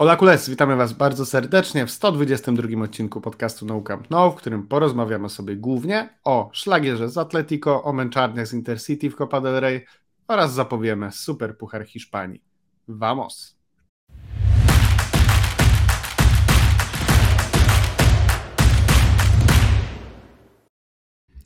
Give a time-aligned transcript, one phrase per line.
[0.00, 4.68] Ola Kules, witamy Was bardzo serdecznie w 122 odcinku podcastu No Camp No, w którym
[4.68, 9.86] porozmawiamy sobie głównie o szlagierze z Atletico, o męczarniach z Intercity w Copa del Rey
[10.28, 12.42] oraz zapowiemy Super Puchar Hiszpanii.
[12.88, 13.56] Vamos!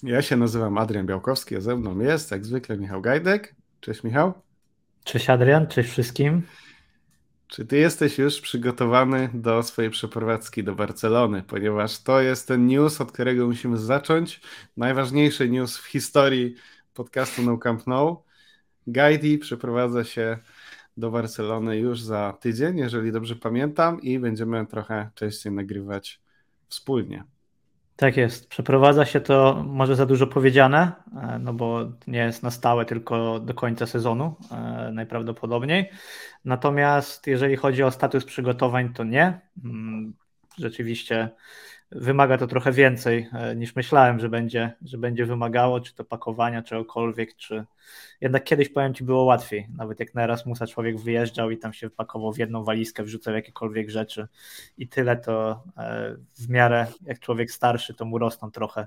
[0.03, 3.55] Ja się nazywam Adrian Białkowski, a ze mną jest jak zwykle Michał Gajdek.
[3.81, 4.33] Cześć Michał.
[5.05, 6.43] Cześć Adrian, cześć wszystkim.
[7.47, 11.43] Czy ty jesteś już przygotowany do swojej przeprowadzki do Barcelony?
[11.43, 14.41] Ponieważ to jest ten news, od którego musimy zacząć.
[14.77, 16.55] Najważniejszy news w historii
[16.95, 18.23] podcastu No Camp No.
[18.87, 20.39] Gaidi przeprowadza się
[20.97, 26.21] do Barcelony już za tydzień, jeżeli dobrze pamiętam, i będziemy trochę częściej nagrywać
[26.69, 27.34] wspólnie.
[27.97, 28.49] Tak jest.
[28.49, 33.41] Przeprowadza się to może za dużo powiedziane, e, no bo nie jest na stałe tylko
[33.41, 35.91] do końca sezonu e, najprawdopodobniej.
[36.45, 39.41] Natomiast jeżeli chodzi o status przygotowań, to nie.
[39.65, 40.15] Mm,
[40.59, 41.31] rzeczywiście
[41.91, 46.63] wymaga to trochę więcej e, niż myślałem, że będzie, że będzie wymagało, czy to pakowania,
[46.63, 47.65] czegokolwiek, czy
[48.21, 51.91] jednak kiedyś powiem Ci było łatwiej, nawet jak na Erasmusa człowiek wyjeżdżał i tam się
[51.91, 54.29] pakował w jedną walizkę, wrzucał jakiekolwiek rzeczy
[54.79, 58.87] i tyle, to e, w miarę jak człowiek starszy, to mu rosną trochę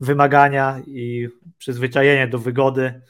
[0.00, 1.28] wymagania i
[1.58, 3.00] przyzwyczajenie do wygody,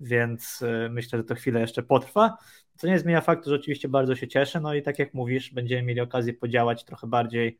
[0.00, 2.36] więc e, myślę, że to chwilę jeszcze potrwa.
[2.76, 5.82] Co nie zmienia faktu, że oczywiście bardzo się cieszę, no i tak jak mówisz, będziemy
[5.82, 7.58] mieli okazję podziałać trochę bardziej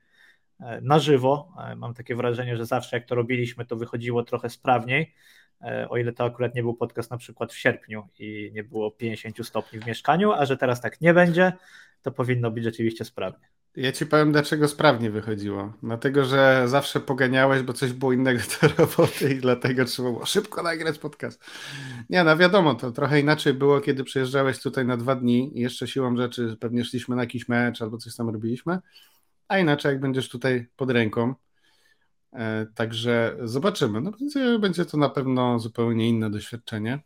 [0.83, 1.53] na żywo.
[1.59, 5.15] E, mam takie wrażenie, że zawsze jak to robiliśmy, to wychodziło trochę sprawniej.
[5.63, 8.91] E, o ile to akurat nie był podcast na przykład w sierpniu i nie było
[8.91, 11.53] 50 stopni w mieszkaniu, a że teraz tak nie będzie,
[12.03, 13.49] to powinno być rzeczywiście sprawnie.
[13.77, 15.73] Ja ci powiem, dlaczego sprawnie wychodziło.
[15.83, 20.63] Dlatego, że zawsze poganiałeś, bo coś było innego do roboty i dlatego trzeba było szybko
[20.63, 21.45] nagrać podcast.
[22.11, 25.89] Nie, no wiadomo, to trochę inaczej było, kiedy przyjeżdżałeś tutaj na dwa dni i jeszcze
[25.89, 28.79] siłą rzeczy pewnie szliśmy na jakiś mecz albo coś tam robiliśmy
[29.53, 31.35] a inaczej jak będziesz tutaj pod ręką.
[32.33, 34.01] E, także zobaczymy.
[34.01, 36.99] No, będzie, będzie to na pewno zupełnie inne doświadczenie.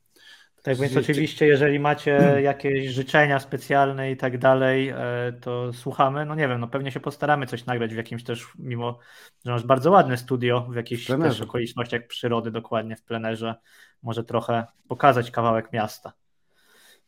[0.62, 4.96] Tak więc oczywiście, jeżeli macie jakieś życzenia specjalne i tak dalej, e,
[5.40, 6.26] to słuchamy.
[6.26, 8.98] No nie wiem, no pewnie się postaramy coś nagrać w jakimś też, mimo
[9.44, 13.54] że masz bardzo ładne studio, w jakichś też okolicznościach przyrody, dokładnie w plenerze,
[14.02, 16.12] może trochę pokazać kawałek miasta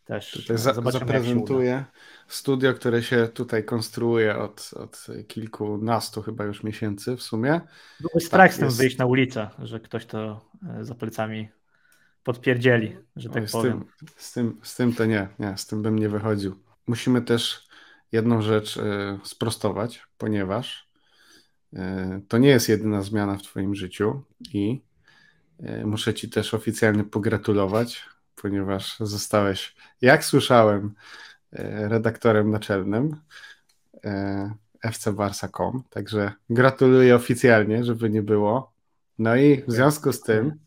[0.09, 1.85] też tutaj za, zaprezentuję
[2.29, 7.61] studio, które się tutaj konstruuje od, od kilkunastu chyba już miesięcy w sumie.
[8.01, 8.79] Były strach tak, z tym jest...
[8.79, 10.41] wyjść na ulicę, że ktoś to
[10.79, 11.49] e, za plecami
[12.25, 13.85] podpierdzieli, że tak z powiem.
[13.99, 16.55] Tym, z, tym, z tym to nie, nie, z tym bym nie wychodził.
[16.87, 17.69] Musimy też
[18.13, 18.83] jedną rzecz y,
[19.25, 20.91] sprostować, ponieważ
[21.73, 21.79] y,
[22.29, 24.83] to nie jest jedyna zmiana w Twoim życiu i
[25.61, 28.09] y, muszę Ci też oficjalnie pogratulować
[28.43, 30.95] ponieważ zostałeś, jak słyszałem,
[31.53, 33.17] e, redaktorem naczelnym
[34.05, 34.55] e,
[34.93, 38.73] fcbarsa.com, także gratuluję oficjalnie, żeby nie było.
[39.19, 40.59] No i w związku z tym,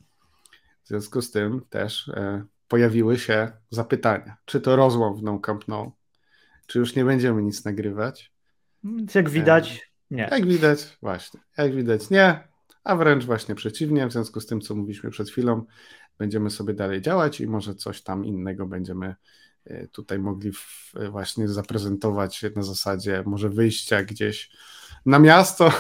[0.84, 5.68] w związku z tym też e, pojawiły się zapytania, czy to rozłam w No Camp
[5.68, 5.92] No,
[6.68, 8.32] czy już nie będziemy nic nagrywać.
[9.16, 10.30] Jak widać, nie.
[10.32, 12.52] Jak widać, właśnie, jak widać nie,
[12.84, 15.66] a wręcz właśnie przeciwnie, w związku z tym, co mówiliśmy przed chwilą,
[16.22, 19.16] będziemy sobie dalej działać i może coś tam innego będziemy
[19.66, 20.52] e, tutaj mogli
[21.12, 24.52] właśnie zaprezentować na zasadzie może wyjścia gdzieś
[25.06, 25.72] na miasto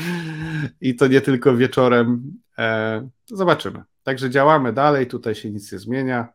[0.80, 2.32] i to nie tylko wieczorem.
[2.58, 3.82] E, zobaczymy.
[4.02, 6.28] Także działamy dalej, tutaj się nic nie zmienia.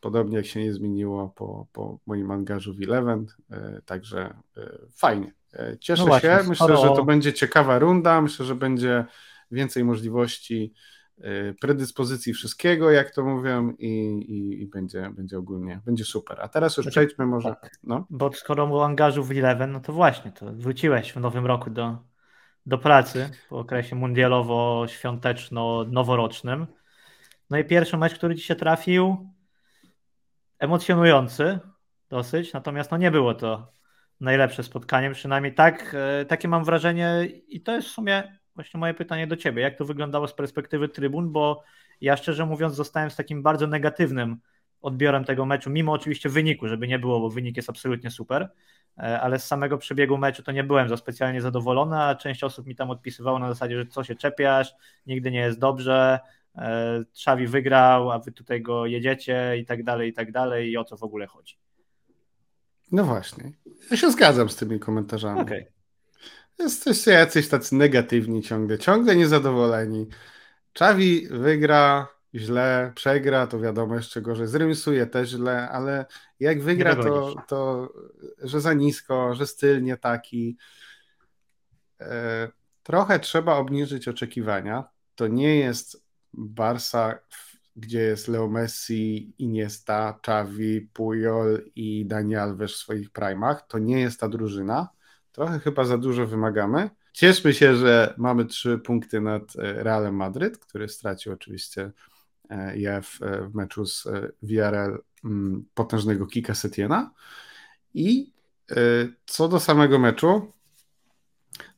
[0.00, 4.34] Podobnie jak się nie zmieniło po, po moim angażu w Eleven, e, także
[4.96, 5.32] fajnie.
[5.80, 9.04] Cieszę no właśnie, się, myślę, że to będzie ciekawa runda, myślę, że będzie
[9.50, 10.74] więcej możliwości
[11.60, 13.88] predyspozycji wszystkiego, jak to mówią, i,
[14.28, 16.40] i, i, będzie, będzie ogólnie, będzie super.
[16.40, 17.48] A teraz już znaczy, przejdźmy może.
[17.48, 18.06] Tak, no.
[18.10, 21.98] Bo skoro był angażu w Eleven, no to właśnie, to wróciłeś w nowym roku do,
[22.66, 26.66] do pracy po okresie mundialowo-świąteczno-noworocznym.
[27.50, 29.30] No i pierwszy mecz, który ci się trafił,
[30.58, 31.58] emocjonujący
[32.08, 33.72] dosyć, natomiast no nie było to
[34.20, 38.94] najlepsze spotkanie, przynajmniej tak, e, takie mam wrażenie i to jest w sumie właśnie moje
[38.94, 39.62] pytanie do Ciebie.
[39.62, 41.32] Jak to wyglądało z perspektywy trybun?
[41.32, 41.62] Bo
[42.00, 44.36] ja szczerze mówiąc zostałem z takim bardzo negatywnym
[44.82, 48.48] odbiorem tego meczu, mimo oczywiście wyniku, żeby nie było, bo wynik jest absolutnie super,
[48.98, 52.66] e, ale z samego przebiegu meczu to nie byłem za specjalnie zadowolony, a część osób
[52.66, 54.74] mi tam odpisywało na zasadzie, że co się czepiasz,
[55.06, 56.20] nigdy nie jest dobrze,
[57.12, 60.76] Trzawi e, wygrał, a wy tutaj go jedziecie i tak dalej, i tak dalej i
[60.76, 61.58] o co w ogóle chodzi.
[62.92, 63.52] No właśnie.
[63.90, 65.40] Ja się zgadzam z tymi komentarzami.
[65.40, 65.77] Okay.
[66.58, 70.08] Jesteście jacyś tacy negatywni ciągle, ciągle niezadowoleni.
[70.72, 76.06] Czawi wygra, źle, przegra, to wiadomo jeszcze gorzej, zremisuje też źle, ale
[76.40, 77.92] jak wygra, to, to
[78.42, 80.56] że za nisko, że styl nie taki.
[82.00, 82.48] E,
[82.82, 84.84] trochę trzeba obniżyć oczekiwania.
[85.14, 87.18] To nie jest Barsa,
[87.76, 93.66] gdzie jest Leo Messi, Iniesta, Xavi, Puyol i Dani Alves w swoich primach.
[93.66, 94.88] To nie jest ta drużyna.
[95.32, 96.90] Trochę chyba za dużo wymagamy.
[97.12, 101.92] Cieszmy się, że mamy trzy punkty nad e, Realem Madryt, który stracił oczywiście
[102.50, 103.18] e, je w,
[103.50, 107.10] w meczu z e, VRL mm, potężnego kika Setiena.
[107.94, 108.38] I
[109.26, 110.52] co do samego meczu,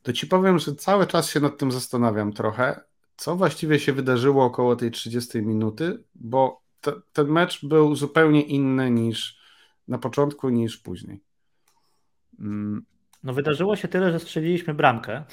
[0.03, 2.81] to ci powiem, że cały czas się nad tym zastanawiam trochę,
[3.17, 8.91] co właściwie się wydarzyło około tej 30 minuty, bo te, ten mecz był zupełnie inny
[8.91, 9.39] niż
[9.87, 11.21] na początku, niż później.
[13.23, 15.23] No wydarzyło się tyle, że strzeliliśmy bramkę.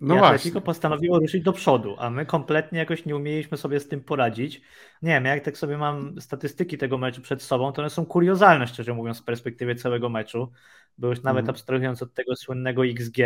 [0.00, 3.88] No I Atletico postanowiło ruszyć do przodu, a my kompletnie jakoś nie umieliśmy sobie z
[3.88, 4.60] tym poradzić.
[5.02, 8.66] Nie wiem, jak tak sobie mam statystyki tego meczu przed sobą, to one są kuriozalne,
[8.66, 10.52] szczerze mówiąc, z perspektywy całego meczu,
[10.98, 11.50] bo już nawet mm.
[11.50, 13.16] abstrahując od tego słynnego XG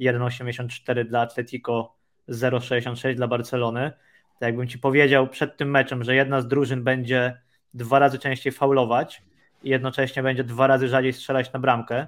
[0.00, 1.94] 1,84 dla Atletico,
[2.28, 3.92] 0,66 dla Barcelony,
[4.38, 7.40] to jakbym ci powiedział przed tym meczem, że jedna z drużyn będzie
[7.74, 9.22] dwa razy częściej faulować
[9.62, 12.06] i jednocześnie będzie dwa razy rzadziej strzelać na bramkę,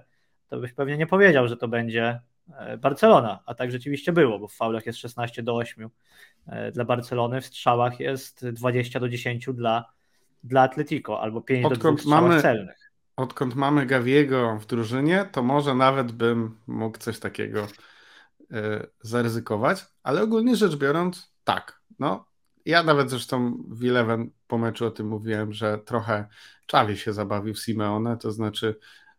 [0.48, 2.20] to byś pewnie nie powiedział, że to będzie
[2.58, 5.90] e, Barcelona, a tak rzeczywiście było, bo w faulach jest 16 do 8
[6.46, 9.92] e, dla Barcelony, w strzałach jest 20 do 10 dla,
[10.44, 12.92] dla Atletico, albo 5 odkąd do 2 mamy, celnych.
[13.16, 17.66] Odkąd mamy Gawiego w drużynie, to może nawet bym mógł coś takiego
[18.42, 18.46] y,
[19.00, 21.80] zaryzykować, ale ogólnie rzecz biorąc, tak.
[21.98, 22.28] No,
[22.64, 26.28] ja nawet zresztą w Eleven po meczu o tym mówiłem, że trochę
[26.66, 28.78] Czawi się zabawił w Simeone, to znaczy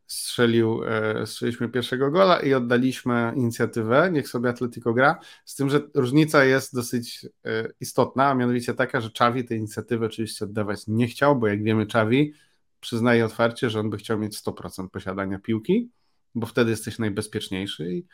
[0.09, 5.81] strzelił, e, strzeliliśmy pierwszego gola i oddaliśmy inicjatywę, niech sobie Atletico gra, z tym, że
[5.93, 11.07] różnica jest dosyć e, istotna, a mianowicie taka, że Czawi tej inicjatywy oczywiście oddawać nie
[11.07, 12.33] chciał, bo jak wiemy Czawi
[12.79, 15.89] przyznaje otwarcie, że on by chciał mieć 100% posiadania piłki,
[16.35, 18.05] bo wtedy jesteś najbezpieczniejszy i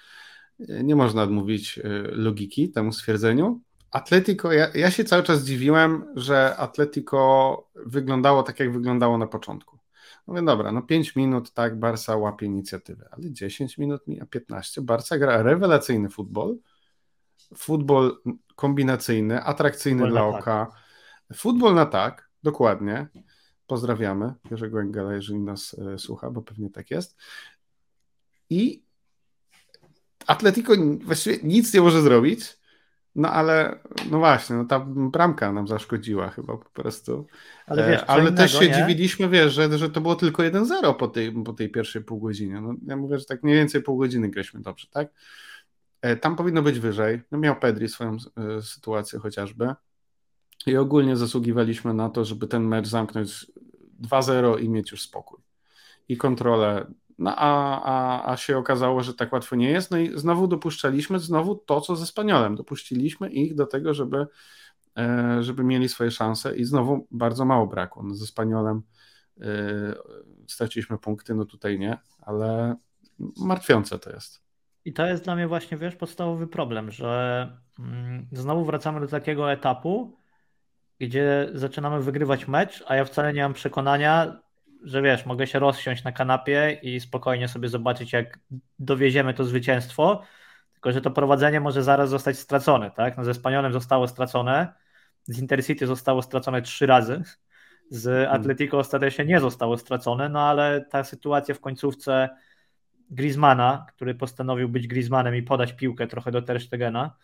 [0.69, 1.79] e, nie można odmówić
[2.11, 3.61] logiki temu stwierdzeniu.
[3.91, 9.74] Atletico, ja, ja się cały czas dziwiłem, że Atletico wyglądało tak, jak wyglądało na początku.
[10.27, 14.81] Mówię, dobra, no 5 minut, tak, Barca łapie inicjatywę, ale 10 minut mija 15.
[14.81, 16.57] Barca gra rewelacyjny futbol,
[17.57, 18.17] futbol
[18.55, 20.65] kombinacyjny, atrakcyjny futbol dla oka.
[20.65, 21.37] Tak.
[21.37, 23.07] Futbol na tak, dokładnie.
[23.67, 27.17] Pozdrawiamy Jerzego Engela, jeżeli nas e, słucha, bo pewnie tak jest.
[28.49, 28.83] I
[30.27, 32.54] Atletico właściwie nic nie może zrobić,
[33.15, 33.79] no ale,
[34.11, 37.27] no właśnie, no ta bramka nam zaszkodziła chyba po prostu.
[37.67, 38.73] Ale, wiesz, e, ale innego, też się nie?
[38.73, 42.61] dziwiliśmy, wiesz, że, że to było tylko 1-0 po tej, po tej pierwszej półgodzinie.
[42.61, 45.07] No, ja mówię, że tak mniej więcej pół godziny graliśmy dobrze, tak?
[46.01, 47.21] E, tam powinno być wyżej.
[47.31, 49.73] No, miał Pedri swoją y, sytuację chociażby.
[50.67, 53.51] I ogólnie zasługiwaliśmy na to, żeby ten mecz zamknąć
[54.01, 55.39] 2-0 i mieć już spokój.
[56.09, 56.85] I kontrolę
[57.17, 59.91] no a, a, a się okazało, że tak łatwo nie jest.
[59.91, 62.55] No i znowu dopuszczaliśmy znowu to, co ze Spaniolem.
[62.55, 64.27] Dopuściliśmy ich do tego, żeby,
[64.97, 68.03] e, żeby mieli swoje szanse i znowu bardzo mało brakło.
[68.03, 68.81] No ze Spaniolem
[69.41, 69.45] e,
[70.47, 72.75] straciliśmy punkty, no tutaj nie, ale
[73.37, 74.45] martwiące to jest.
[74.85, 79.51] I to jest dla mnie właśnie, wiesz, podstawowy problem, że mm, znowu wracamy do takiego
[79.51, 80.17] etapu,
[80.99, 84.41] gdzie zaczynamy wygrywać mecz, a ja wcale nie mam przekonania,
[84.85, 88.39] że wiesz, mogę się rozsiąść na kanapie i spokojnie sobie zobaczyć, jak
[88.79, 90.23] dowieziemy to zwycięstwo,
[90.73, 93.17] tylko że to prowadzenie może zaraz zostać stracone, tak?
[93.17, 94.73] No ze Spaniolem zostało stracone,
[95.23, 97.23] z Intercity zostało stracone trzy razy,
[97.89, 98.31] z hmm.
[98.41, 102.29] Atletico ostatecznie nie zostało stracone, no ale ta sytuacja w końcówce
[103.09, 107.15] Griezmana, który postanowił być Griezmanem i podać piłkę trochę do Ter Stegena,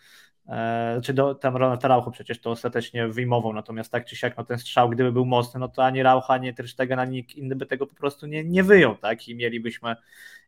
[1.03, 4.57] czy do, tam Ronald Raucho przecież to ostatecznie wyjmował, natomiast tak czy siak no ten
[4.57, 7.65] strzał, gdyby był mocny, no to ani Raucha, ani Ter Stegen, ani nikt inny by
[7.65, 9.95] tego po prostu nie, nie wyjął, tak, i mielibyśmy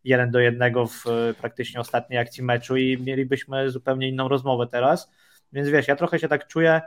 [0.03, 5.11] jeden do jednego w e, praktycznie ostatniej akcji meczu i mielibyśmy zupełnie inną rozmowę teraz,
[5.53, 6.81] więc wiesz, ja trochę się tak czuję,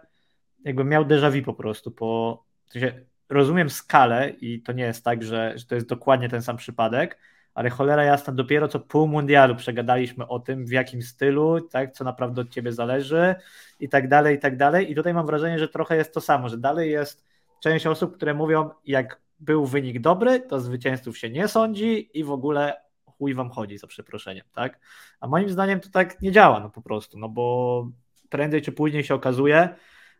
[0.65, 2.93] jakbym miał déjà vu po prostu, po, w sensie,
[3.29, 7.19] rozumiem skalę i to nie jest tak, że, że to jest dokładnie ten sam przypadek,
[7.57, 12.05] ale cholera jasna, dopiero co pół mundialu przegadaliśmy o tym, w jakim stylu, tak, co
[12.05, 13.35] naprawdę od ciebie zależy
[13.81, 14.93] i tak dalej, i tak dalej.
[14.93, 17.25] I tutaj mam wrażenie, że trochę jest to samo, że dalej jest
[17.61, 22.31] część osób, które mówią, jak był wynik dobry, to zwycięzców się nie sądzi i w
[22.31, 24.81] ogóle chuj wam chodzi, za przeproszeniem, tak?
[25.21, 27.89] A moim zdaniem to tak nie działa, no po prostu, no bo
[28.29, 29.69] prędzej czy później się okazuje,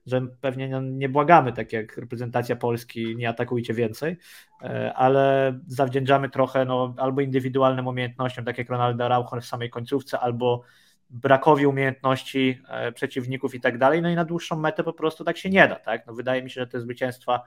[0.07, 4.17] że pewnie nie błagamy, tak jak reprezentacja Polski, nie atakujcie więcej,
[4.63, 10.21] e, ale zawdzięczamy trochę no, albo indywidualnym umiejętnościom, tak jak Ronaldo Araujo w samej końcówce,
[10.21, 10.63] albo
[11.11, 15.39] brakowi umiejętności e, przeciwników i tak dalej, no i na dłuższą metę po prostu tak
[15.39, 16.07] się nie da, tak?
[16.07, 17.43] No wydaje mi się, że te zwycięstwa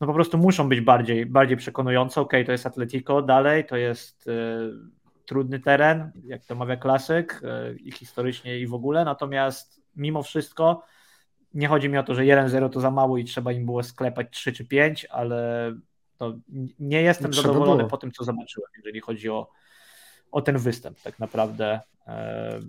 [0.00, 4.30] no po prostu muszą być bardziej, bardziej przekonujące, ok, to jest Atletico, dalej to jest
[5.26, 7.42] trudny teren, jak to mawia klasyk
[7.84, 10.82] i historycznie i w ogóle, natomiast mimo wszystko
[11.54, 14.26] nie chodzi mi o to, że 1-0 to za mało i trzeba im było sklepać
[14.30, 15.72] 3 czy 5, ale
[16.18, 16.34] to
[16.78, 17.90] nie jestem Trzeba zadowolony było.
[17.90, 19.48] po tym, co zobaczyłem, jeżeli chodzi o,
[20.32, 21.00] o ten występ.
[21.00, 22.60] Tak naprawdę e,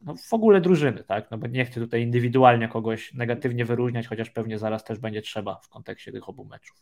[0.00, 1.30] no w ogóle drużyny, tak?
[1.30, 5.54] No bo nie chcę tutaj indywidualnie kogoś negatywnie wyróżniać, chociaż pewnie zaraz też będzie trzeba
[5.54, 6.76] w kontekście tych obu meczów.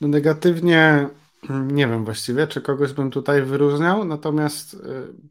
[0.00, 1.08] No negatywnie
[1.50, 4.78] nie wiem właściwie, czy kogoś bym tutaj wyróżniał, natomiast y,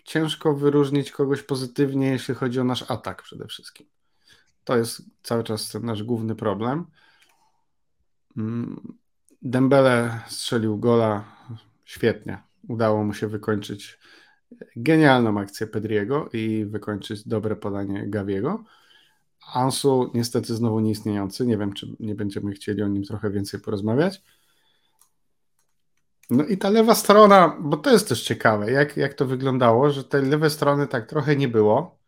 [0.03, 3.87] ciężko wyróżnić kogoś pozytywnie, jeśli chodzi o nasz atak przede wszystkim.
[4.63, 6.85] To jest cały czas ten nasz główny problem.
[8.37, 8.97] Mm,
[9.41, 11.23] Dembele strzelił gola
[11.85, 12.43] świetnie.
[12.67, 13.99] Udało mu się wykończyć
[14.75, 18.63] genialną akcję Pedriego i wykończyć dobre podanie Gaviego.
[19.53, 21.45] Ansu niestety znowu nieistniejący.
[21.45, 24.23] Nie wiem, czy nie będziemy chcieli o nim trochę więcej porozmawiać.
[26.29, 30.03] No i ta lewa strona, bo to jest też ciekawe, jak, jak to wyglądało, że
[30.03, 31.99] tej lewej strony tak trochę nie było.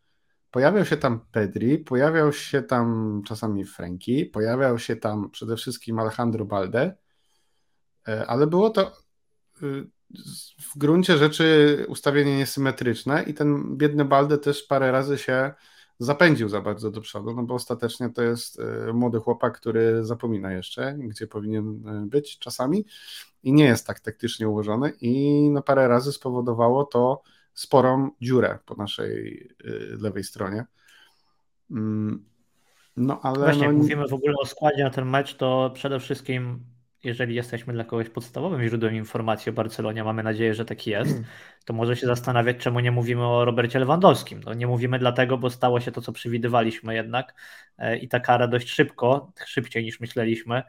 [0.52, 6.46] Pojawiał się tam Pedri, pojawiał się tam czasami Franki, pojawiał się tam przede wszystkim Alejandro
[6.46, 6.96] Balde,
[8.08, 8.92] e, ale było to
[9.64, 9.88] y,
[10.74, 15.54] w gruncie rzeczy ustawienie niesymetryczne i ten biedny Balde też parę razy się
[16.00, 20.54] zapędził za bardzo do przodu, no bo ostatecznie to jest e, młody chłopak, który zapomina
[20.54, 22.86] jeszcze, gdzie powinien e, być czasami
[23.44, 27.22] i nie jest tak taktycznie ułożony i na parę razy spowodowało to
[27.54, 29.70] sporą dziurę po naszej e,
[30.02, 30.66] lewej stronie.
[31.72, 32.26] Mm,
[32.98, 33.40] no ale.
[33.40, 33.68] Właśnie, no...
[33.68, 36.66] jak mówimy w ogóle o składzie na ten mecz, to przede wszystkim
[37.04, 41.22] jeżeli jesteśmy dla kogoś podstawowym źródłem informacji o Barcelonie, mamy nadzieję, że tak jest,
[41.66, 44.42] to może się zastanawiać, czemu nie mówimy o Robercie Lewandowskim.
[44.46, 47.34] No, nie mówimy dlatego, bo stało się to, co przewidywaliśmy jednak
[47.78, 50.64] e, i ta kara dość szybko, szybciej niż myśleliśmy,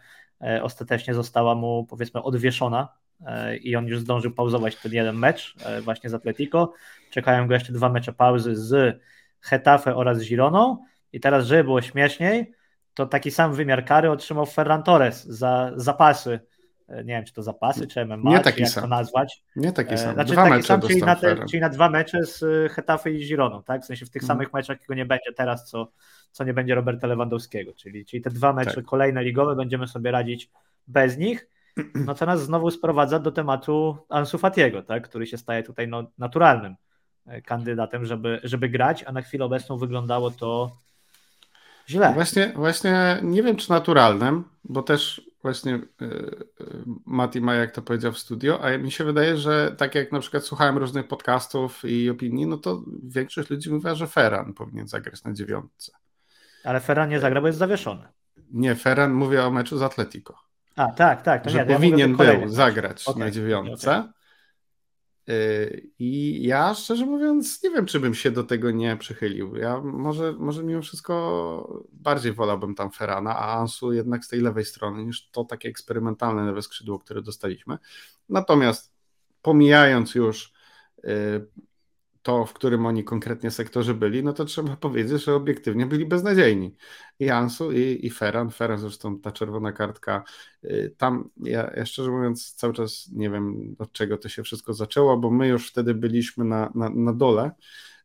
[0.63, 2.89] ostatecznie została mu powiedzmy odwieszona
[3.27, 6.73] e, i on już zdążył pauzować ten jeden mecz właśnie z Atletico.
[7.11, 9.01] Czekają go jeszcze dwa mecze pauzy z
[9.41, 12.53] Hetafe oraz z Gironą i teraz, żeby było śmieszniej,
[12.95, 16.41] to taki sam wymiar kary otrzymał Ferran Torres za zapasy.
[16.91, 18.83] E, nie wiem, czy to zapasy, czy MMA, nie taki czy jak sam.
[18.83, 19.43] to nazwać.
[19.57, 20.15] Nie taki e, sam.
[20.15, 23.27] Znaczy dwa taki sam, czyli na, te, czyli na, dwa mecze z e, Hetafe i
[23.27, 23.83] Gironą, tak?
[23.83, 24.37] W sensie w tych hmm.
[24.37, 25.93] samych meczach, jakiego nie będzie teraz, co,
[26.33, 27.73] co nie będzie Roberta Lewandowskiego.
[27.73, 28.85] Czyli, czyli te dwa mecze tak.
[28.85, 30.51] kolejne ligowe będziemy sobie radzić
[30.87, 31.47] bez nich.
[32.07, 35.09] No to nas znowu sprowadza do tematu Ansu Fatiego, tak?
[35.09, 36.77] który się staje tutaj no, naturalnym
[37.45, 40.71] kandydatem, żeby, żeby grać, a na chwilę obecną wyglądało to
[41.91, 42.13] Źle.
[42.13, 46.41] Właśnie, właśnie nie wiem, czy naturalnym, bo też właśnie yy,
[47.07, 50.21] Mati ma, jak to powiedział w studio, a mi się wydaje, że tak jak na
[50.21, 55.25] przykład słuchałem różnych podcastów i opinii, no to większość ludzi mówi, że Ferran powinien zagrać
[55.25, 55.93] na dziewiątce.
[56.65, 58.03] Ale Ferran nie zagra, bo jest zawieszony.
[58.53, 60.35] Nie, Ferran mówię o meczu z Atletico.
[60.77, 61.45] A, tak, tak.
[61.45, 63.99] To że nie, powinien ja był zagrać okay, na dziewiątce.
[63.99, 64.13] Okay.
[65.99, 69.57] I ja szczerze mówiąc, nie wiem, czy bym się do tego nie przychylił.
[69.57, 74.65] Ja może, może mimo wszystko bardziej wolałbym tam Ferrana, a Ansu jednak z tej lewej
[74.65, 77.79] strony niż to takie eksperymentalne lewe skrzydło, które dostaliśmy.
[78.29, 78.93] Natomiast
[79.43, 80.53] pomijając już
[81.05, 81.47] y,
[82.23, 86.77] to, w którym oni konkretnie sektorze byli, no to trzeba powiedzieć, że obiektywnie byli beznadziejni.
[87.19, 88.51] I Ansu, i, i Ferran.
[88.51, 90.25] Ferran zresztą ta czerwona kartka.
[90.65, 94.75] Y, tam ja, ja, szczerze mówiąc cały czas nie wiem od czego to się wszystko
[94.75, 97.51] zaczęło, bo my już wtedy byliśmy na, na, na dole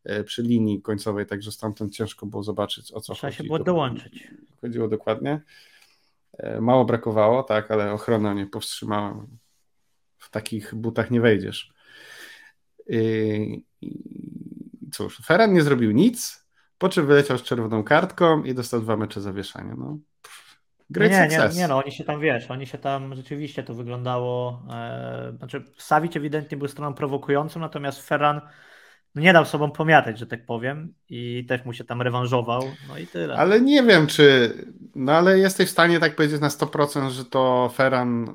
[0.09, 3.35] y, przy linii końcowej, także stamtąd ciężko było zobaczyć o co Trzeba chodzi.
[3.35, 4.27] Trzeba się było dołączyć.
[4.61, 5.41] Chodziło dokładnie.
[6.57, 9.25] Y, mało brakowało, tak, ale ochrona mnie powstrzymała.
[10.17, 11.75] W takich butach nie wejdziesz.
[12.89, 13.63] I
[14.91, 16.45] cóż, Ferran nie zrobił nic,
[16.77, 19.75] po czym wyleciał z czerwoną kartką i dostał dwa mecze zawieszania.
[19.77, 19.97] No,
[20.89, 24.63] Great nie, nie, nie, no oni się tam, wiesz, oni się tam, rzeczywiście to wyglądało,
[24.73, 28.41] e, znaczy Savic ewidentnie był stroną prowokującą, natomiast Ferran
[29.15, 32.97] no nie dał sobą pomiatać, że tak powiem, i też mu się tam rewanżował, no
[32.97, 33.35] i tyle.
[33.35, 34.53] Ale nie wiem, czy,
[34.95, 38.29] no ale jesteś w stanie tak powiedzieć na 100%, że to Ferran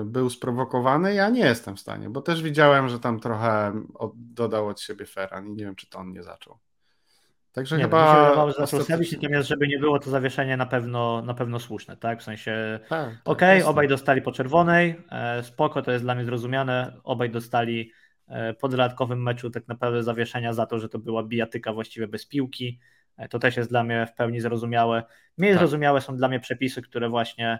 [0.00, 1.14] y, był sprowokowany?
[1.14, 3.82] Ja nie jestem w stanie, bo też widziałem, że tam trochę
[4.14, 6.58] dodał od siebie Ferran i nie wiem, czy to on nie zaczął.
[7.52, 8.14] Także nie chyba.
[8.14, 11.96] Wiem, wydawało, że Savic, natomiast żeby nie było to zawieszenie na pewno, na pewno słuszne,
[11.96, 12.20] tak?
[12.20, 16.14] W sensie, tak, tak, okej, okay, obaj dostali po czerwonej, e, spoko, to jest dla
[16.14, 17.92] mnie zrozumiane, obaj dostali
[18.60, 22.78] po dodatkowym meczu tak naprawdę zawieszenia za to, że to była bijatyka właściwie bez piłki.
[23.16, 25.02] E, to też jest dla mnie w pełni zrozumiałe.
[25.38, 25.58] Mniej tak.
[25.58, 27.58] zrozumiałe są dla mnie przepisy, które właśnie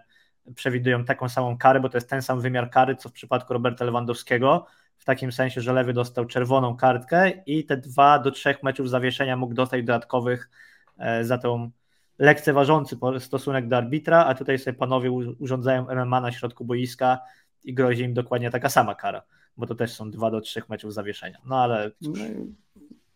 [0.55, 3.85] przewidują taką samą karę, bo to jest ten sam wymiar kary, co w przypadku Roberta
[3.85, 4.67] Lewandowskiego,
[4.99, 9.37] w takim sensie, że lewy dostał czerwoną kartkę i te dwa do trzech meczów zawieszenia
[9.37, 10.51] mógł dostać dodatkowych
[10.99, 11.71] e, za tą
[12.19, 17.19] lekceważący stosunek do arbitra, a tutaj sobie panowie urządzają MMA na środku boiska
[17.65, 19.23] i grozi im dokładnie taka sama kara,
[19.57, 21.39] bo to też są dwa do trzech meczów zawieszenia.
[21.45, 22.19] No ale cóż.
[22.19, 22.45] No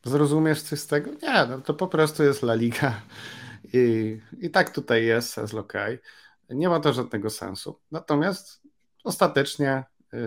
[0.05, 1.11] Zrozumiesz coś z tego?
[1.23, 3.01] Nie, no to po prostu jest La Liga
[3.73, 5.73] i, i tak tutaj jest, jest ok.
[6.51, 7.79] Nie ma to żadnego sensu.
[7.91, 8.63] Natomiast
[9.05, 10.19] ostatecznie y,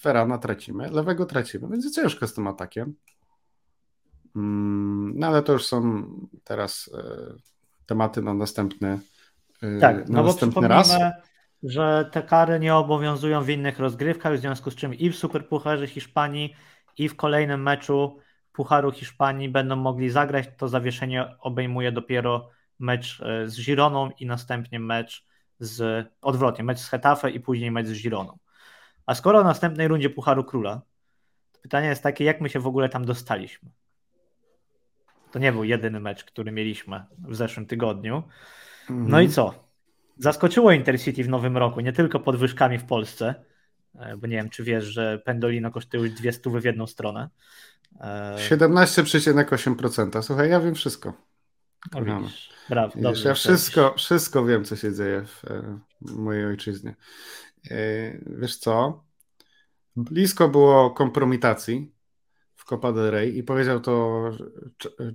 [0.00, 2.94] Ferrana tracimy, lewego tracimy, więc ciężko z tym atakiem.
[4.36, 6.04] Mm, no ale to już są
[6.44, 7.40] teraz y,
[7.86, 8.98] tematy na następny,
[9.62, 10.96] y, tak, na no następny raz.
[11.62, 15.86] Że te kary nie obowiązują w innych rozgrywkach, w związku z czym i w Superpucharze
[15.86, 16.54] Hiszpanii,
[16.98, 18.18] i w kolejnym meczu
[18.52, 20.46] Pucharu Hiszpanii będą mogli zagrać.
[20.56, 25.26] To zawieszenie obejmuje dopiero mecz e, z Gironą i następnie mecz
[25.58, 28.38] z, odwrotnie, mecz z Hetafe i później mecz z Gironą.
[29.06, 30.82] A skoro w następnej rundzie Pucharu Króla,
[31.52, 33.70] to pytanie jest takie, jak my się w ogóle tam dostaliśmy?
[35.30, 38.22] To nie był jedyny mecz, który mieliśmy w zeszłym tygodniu.
[38.88, 39.30] No i mhm.
[39.30, 39.71] co?
[40.18, 43.34] Zaskoczyło Intercity w nowym roku, nie tylko podwyżkami w Polsce,
[43.94, 47.28] e, bo nie wiem, czy wiesz, że Pendolino kosztuje już dwie stówy w jedną stronę.
[48.00, 50.18] 17,8%.
[50.18, 51.12] E, Słuchaj, ja wiem wszystko.
[52.22, 56.94] widzisz, brawo, dobrze, ja wszystko, wszystko wiem, co się dzieje w, e, w mojej ojczyźnie.
[58.26, 59.04] Wiesz co?
[59.96, 61.92] Blisko było kompromitacji
[62.56, 64.22] w Copa del Rey i powiedział to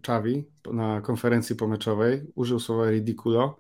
[0.01, 3.59] Czawi na konferencji pomeczowej, użył słowa ridiculo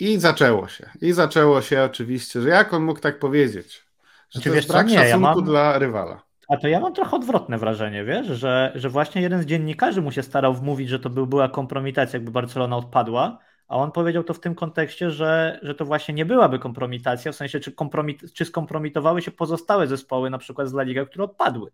[0.00, 0.90] i zaczęło się.
[1.00, 3.84] I zaczęło się oczywiście, że jak on mógł tak powiedzieć?
[4.30, 5.44] Że znaczy, to jest brak nie, szacunku ja mam...
[5.44, 6.22] dla rywala.
[6.48, 10.12] A to ja mam trochę odwrotne wrażenie, wiesz, że, że właśnie jeden z dziennikarzy mu
[10.12, 13.38] się starał wmówić, że to by była kompromitacja, jakby Barcelona odpadła,
[13.68, 17.36] a on powiedział to w tym kontekście, że, że to właśnie nie byłaby kompromitacja, w
[17.36, 21.70] sensie czy, kompromit, czy skompromitowały się pozostałe zespoły, na przykład z La Liga, które odpadły.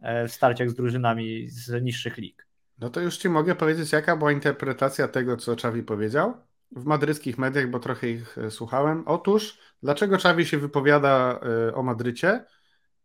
[0.00, 2.46] E, w starciach z drużynami z niższych lig.
[2.78, 6.34] No to już Ci mogę powiedzieć, jaka była interpretacja tego, co Czawi powiedział
[6.76, 9.02] w madryckich mediach, bo trochę ich e, słuchałem.
[9.06, 12.44] Otóż, dlaczego Czawi się wypowiada e, o Madrycie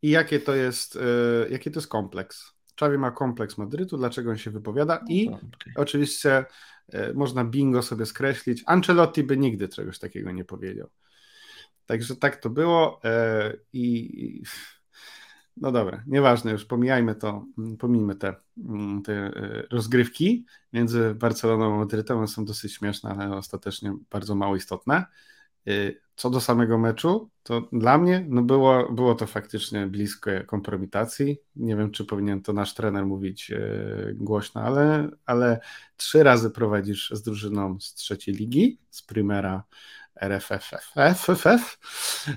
[0.02, 1.00] i jakie to jest,
[1.50, 2.52] jaki to jest kompleks.
[2.76, 5.74] Czawi ma kompleks Madrytu, dlaczego on się wypowiada i no, okay.
[5.76, 6.46] oczywiście
[7.14, 8.64] można bingo sobie skreślić.
[8.66, 10.90] Ancelotti by nigdy czegoś takiego nie powiedział.
[11.86, 13.02] Także tak to było
[13.74, 14.44] i
[15.58, 17.46] no dobra, nieważne, już pomijajmy to,
[17.80, 23.38] pomijmy te, mm, te e, rozgrywki między Barceloną a Madrytem, one są dosyć śmieszne, ale
[23.38, 25.06] ostatecznie bardzo mało istotne.
[25.68, 25.72] E,
[26.16, 31.38] co do samego meczu, to dla mnie no było, było to faktycznie blisko kompromitacji.
[31.56, 33.60] Nie wiem, czy powinien to nasz trener mówić e,
[34.14, 35.60] głośno, ale, ale
[35.98, 39.64] trzy razy prowadzisz z drużyną z trzeciej ligi, z Primera
[40.22, 41.78] RFFF.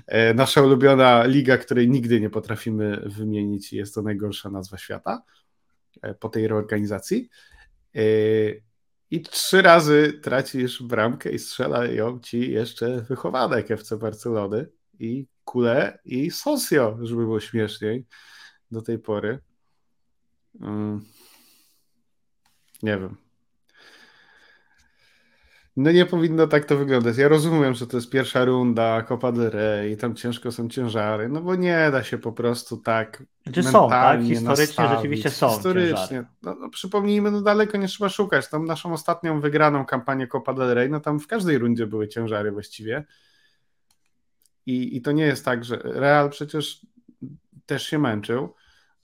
[0.07, 5.23] E, nasza ulubiona liga, której nigdy nie potrafimy wymienić jest to najgorsza nazwa świata
[6.01, 7.29] e, po tej reorganizacji.
[7.95, 8.01] E,
[9.11, 16.31] I trzy razy tracisz bramkę i strzelają ci jeszcze wychowanek FC Barcelony i Kule i
[16.31, 18.05] Sosio, żeby było śmieszniej
[18.71, 19.39] do tej pory.
[20.61, 21.05] Mm.
[22.83, 23.28] Nie wiem.
[25.79, 27.17] No nie powinno tak to wyglądać.
[27.17, 31.29] Ja rozumiem, że to jest pierwsza runda, Copa del Rey i tam ciężko są ciężary,
[31.29, 34.21] no bo nie da się po prostu tak Znaczy są, tak?
[34.21, 34.95] Historycznie nastawić.
[34.95, 36.25] rzeczywiście są Historycznie.
[36.41, 38.49] No, no, przypomnijmy, no daleko nie trzeba szukać.
[38.49, 42.51] Tam naszą ostatnią wygraną kampanię Copa del Rey, no tam w każdej rundzie były ciężary
[42.51, 43.05] właściwie.
[44.65, 46.85] I, I to nie jest tak, że Real przecież
[47.65, 48.53] też się męczył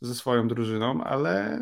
[0.01, 1.59] ze swoją drużyną, ale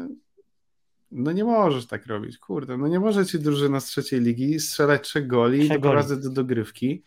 [1.14, 2.78] no nie możesz tak robić, kurde.
[2.78, 7.04] No nie może ci drużyna z trzeciej ligi strzelać trzech goli i doprowadzać do dogrywki.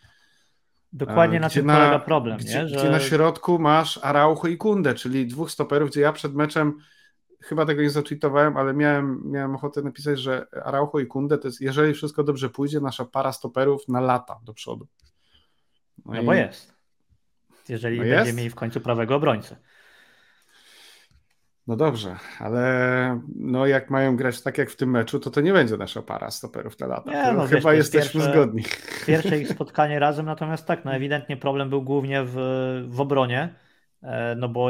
[0.93, 2.67] Dokładnie na tym na, polega problem, gdzie, nie?
[2.67, 2.77] Że...
[2.77, 6.77] gdzie na środku masz Araujo i Kundę, czyli dwóch stoperów, gdzie ja przed meczem
[7.41, 11.61] chyba tego nie zatweetowałem, ale miałem, miałem ochotę napisać, że Araujo i Kundę to jest,
[11.61, 14.87] jeżeli wszystko dobrze pójdzie, nasza para stoperów na lata do przodu.
[16.05, 16.25] No, no i...
[16.25, 16.77] bo jest.
[17.69, 19.57] Jeżeli no będziemy mieli w końcu prawego obrońcę.
[21.67, 25.53] No dobrze, ale no jak mają grać tak jak w tym meczu, to to nie
[25.53, 27.11] będzie nasza para stoperów na lata.
[27.11, 28.63] Nie, no, chyba wiesz, jesteśmy pierwsze, zgodni.
[29.07, 32.35] Pierwsze ich spotkanie razem, natomiast tak, no ewidentnie problem był głównie w,
[32.87, 33.53] w obronie,
[34.03, 34.69] e, no bo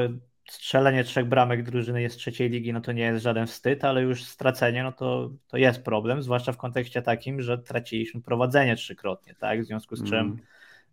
[0.50, 4.24] strzelenie trzech bramek drużyny jest trzeciej ligi, no to nie jest żaden wstyd, ale już
[4.24, 9.62] stracenie, no to, to jest problem, zwłaszcza w kontekście takim, że traciliśmy prowadzenie trzykrotnie, tak,
[9.62, 10.40] w związku z czym mm.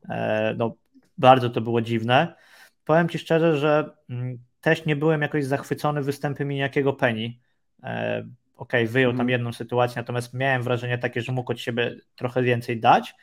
[0.09, 0.75] e, no
[1.19, 2.35] bardzo to było dziwne.
[2.85, 7.35] Powiem Ci szczerze, że mm, też nie byłem jakoś zachwycony występem Iniakiego Penny.
[7.83, 8.19] E,
[8.57, 9.17] okej, okay, wyjął mm.
[9.17, 9.29] tam mhm.
[9.29, 13.15] jedną sytuację, natomiast miałem wrażenie takie, że mógł od siebie trochę więcej dać.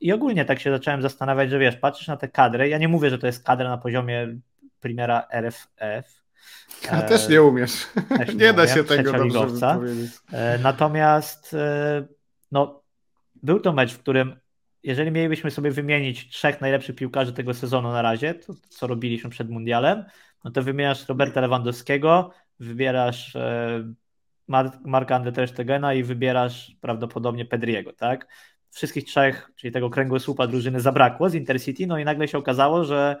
[0.00, 3.10] I ogólnie tak się zacząłem zastanawiać, że wiesz, patrzysz na tę kadrę, ja nie mówię,
[3.10, 4.38] że to jest kadra na poziomie
[4.80, 6.24] Primera RFF.
[6.92, 7.86] Ja też nie umiesz.
[8.18, 10.10] Też nie, nie da się tego dobrze powiedzieć.
[10.62, 11.56] Natomiast
[12.52, 12.82] no,
[13.42, 14.36] był to mecz, w którym
[14.82, 19.50] jeżeli mielibyśmy sobie wymienić trzech najlepszych piłkarzy tego sezonu na razie, to co robiliśmy przed
[19.50, 20.04] mundialem,
[20.44, 23.92] no to wymieniasz Roberta Lewandowskiego, wybierasz e,
[24.84, 25.32] Marka Andre
[25.96, 28.28] i wybierasz prawdopodobnie Pedriego, tak?
[28.70, 33.16] Wszystkich trzech, czyli tego kręgosłupa drużyny zabrakło z Intercity, no i nagle się okazało, że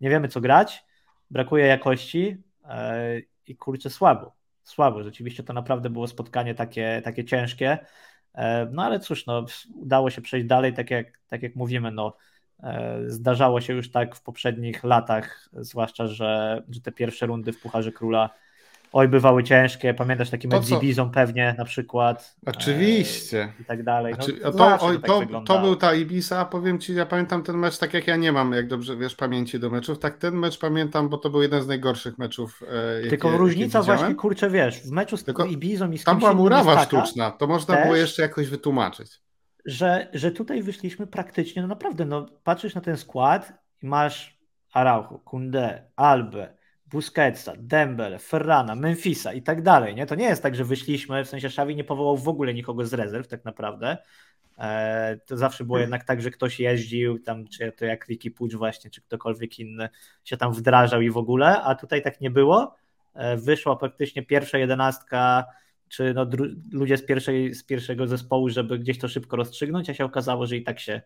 [0.00, 0.84] nie wiemy co grać,
[1.30, 5.02] brakuje jakości e, i kurczę słabo, słabo.
[5.02, 7.78] Rzeczywiście to naprawdę było spotkanie takie, takie ciężkie.
[8.34, 12.16] E, no ale cóż, no, udało się przejść dalej, tak jak, tak jak mówimy, no,
[13.06, 17.92] zdarzało się już tak w poprzednich latach, zwłaszcza, że, że te pierwsze rundy w Pucharze
[17.92, 18.30] Króla
[18.96, 22.36] oj, bywały ciężkie, pamiętasz taki mecz z Ibizą pewnie na przykład.
[22.46, 23.42] Oczywiście.
[23.42, 24.14] E, I tak dalej.
[24.44, 27.78] No, to, oj, to, tak to, był ta Ibiza, powiem Ci, ja pamiętam ten mecz
[27.78, 31.08] tak jak ja nie mam, jak dobrze wiesz, pamięci do meczów, tak ten mecz pamiętam,
[31.08, 32.62] bo to był jeden z najgorszych meczów.
[33.02, 36.04] E, Tylko jakie, różnica jakie właśnie, kurczę, wiesz, w meczu z Tylko Ibizą i z
[36.04, 39.25] Tam była murawa sztuczna, to można też, było jeszcze jakoś wytłumaczyć.
[39.66, 43.52] Że, że tutaj wyszliśmy praktycznie, no naprawdę, no patrzysz na ten skład
[43.82, 44.38] i masz
[44.72, 46.54] Araujo, Kunde, Albe,
[46.86, 49.94] Busquetsa, Dembele, Ferrana, Memphisa i tak dalej.
[49.94, 50.06] Nie?
[50.06, 52.94] To nie jest tak, że wyszliśmy, w sensie Xavi nie powołał w ogóle nikogo z
[52.94, 53.96] rezerw tak naprawdę.
[54.58, 58.54] E, to zawsze było jednak tak, że ktoś jeździł tam, czy to jak Ricky Pucz
[58.54, 59.88] właśnie, czy ktokolwiek inny
[60.24, 62.74] się tam wdrażał i w ogóle, a tutaj tak nie było.
[63.14, 65.44] E, wyszła praktycznie pierwsza jedenastka,
[65.88, 66.26] czy no,
[66.72, 70.56] ludzie z, pierwszej, z pierwszego zespołu, żeby gdzieś to szybko rozstrzygnąć, a się okazało, że
[70.56, 71.02] i tak się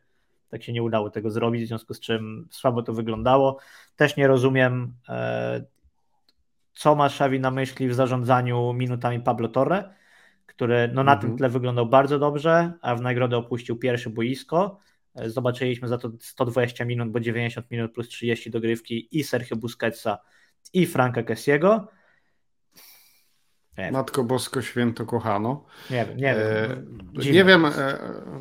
[0.51, 3.59] tak się nie udało tego zrobić, w związku z czym słabo to wyglądało.
[3.97, 5.65] Też nie rozumiem, e,
[6.73, 9.95] co ma Xavi na myśli w zarządzaniu minutami Pablo Torre,
[10.47, 11.21] który no, na mhm.
[11.21, 14.79] tym tle wyglądał bardzo dobrze, a w nagrodę opuścił pierwsze boisko.
[15.15, 20.19] E, zobaczyliśmy za to 120 minut, bo 90 minut plus 30 dogrywki i Sergio Busquetsa
[20.73, 21.89] i Franka Kessiego.
[23.93, 25.65] Matko Bosko Święto kochano.
[25.91, 27.01] Nie wiem, nie wiem.
[27.29, 27.99] E, nie wiem, e,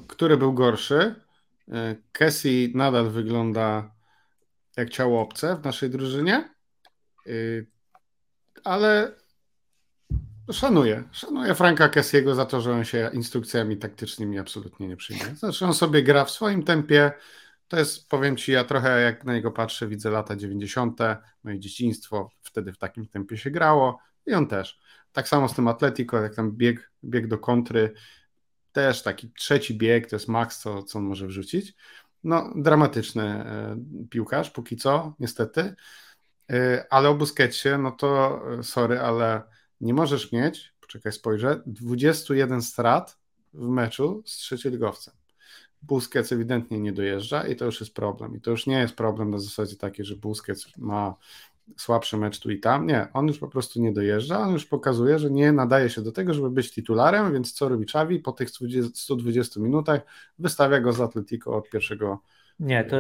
[0.08, 1.16] który był gorszy.
[1.72, 3.92] E, Cassie nadal wygląda
[4.78, 6.50] jak ciało obce w naszej drużynie,
[7.28, 7.32] e,
[8.64, 9.12] ale
[10.52, 11.04] szanuję.
[11.12, 15.36] Szanuję Franka Kessiego za to, że on się instrukcjami taktycznymi absolutnie nie przyjmuje.
[15.36, 17.12] Znaczy on sobie gra w swoim tempie.
[17.68, 21.00] To jest, powiem Ci, ja trochę jak na niego patrzę, widzę lata 90.,
[21.44, 24.80] moje dzieciństwo, wtedy w takim tempie się grało i on też.
[25.12, 27.94] Tak samo z tym Atletico, jak tam bieg, bieg do kontry,
[28.72, 31.76] też taki trzeci bieg, to jest maks, co, co on może wrzucić.
[32.24, 33.78] No, dramatyczny e,
[34.10, 35.76] piłkarz, póki co, niestety.
[36.52, 39.42] E, ale o Busquetsie, no to e, sorry, ale
[39.82, 43.18] nie możesz mieć, poczekaj, spojrzę, 21 strat
[43.54, 45.14] w meczu z trzecioligowcem.
[45.82, 48.36] Busquets ewidentnie nie dojeżdża i to już jest problem.
[48.36, 51.16] I to już nie jest problem na zasadzie takiej, że Busquets ma
[51.78, 52.88] słabszy mecz tu i tam.
[52.88, 56.12] Nie, on już po prostu nie dojeżdża, on już pokazuje, że nie nadaje się do
[56.12, 58.20] tego, żeby być titularem, więc co robi Xavi?
[58.20, 58.50] Po tych
[58.94, 60.02] 120 minutach
[60.40, 62.22] wystawia go z Atletico od pierwszego.
[62.60, 62.98] Nie, to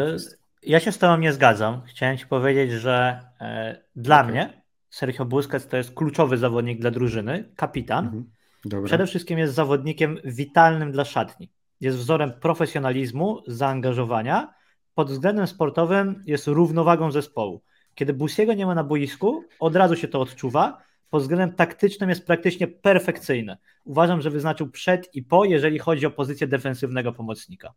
[0.64, 1.82] ja się z tobą nie zgadzam.
[1.86, 4.32] Chciałem ci powiedzieć, że e, dla okay.
[4.32, 8.06] mnie Sergio Busquets to jest kluczowy zawodnik dla drużyny, kapitan.
[8.06, 8.86] Mhm.
[8.86, 11.52] Przede wszystkim jest zawodnikiem witalnym dla szatni.
[11.82, 14.54] Jest wzorem profesjonalizmu, zaangażowania.
[14.96, 17.62] Pod względem sportowym jest równowagą zespołu.
[18.00, 20.82] Kiedy Busiego nie ma na boisku, od razu się to odczuwa.
[21.10, 23.58] Pod względem taktycznym jest praktycznie perfekcyjny.
[23.84, 27.74] Uważam, że wyznaczył przed i po, jeżeli chodzi o pozycję defensywnego pomocnika.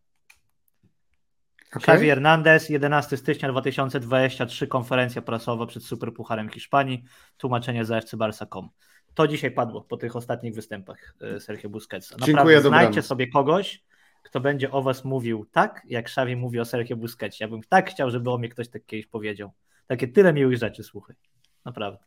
[1.69, 1.81] Okay.
[1.81, 7.03] Xavi Hernandez, 11 stycznia 2023, konferencja prasowa przed Superpucharem Hiszpanii,
[7.37, 8.69] tłumaczenie za FC Barca.com.
[9.15, 12.15] To dzisiaj padło po tych ostatnich występach e, Sergio Busquetsa.
[12.15, 13.07] Naprawdę Dziękuję, znajdźcie dobranoc.
[13.07, 13.85] sobie kogoś,
[14.23, 17.45] kto będzie o was mówił tak, jak Xavi mówi o Sergio Busquetsie.
[17.45, 19.53] Ja bym tak chciał, żeby o mnie ktoś tak kiedyś powiedział.
[19.87, 21.17] Takie tyle miłych rzeczy, słuchaj.
[21.65, 22.05] Naprawdę.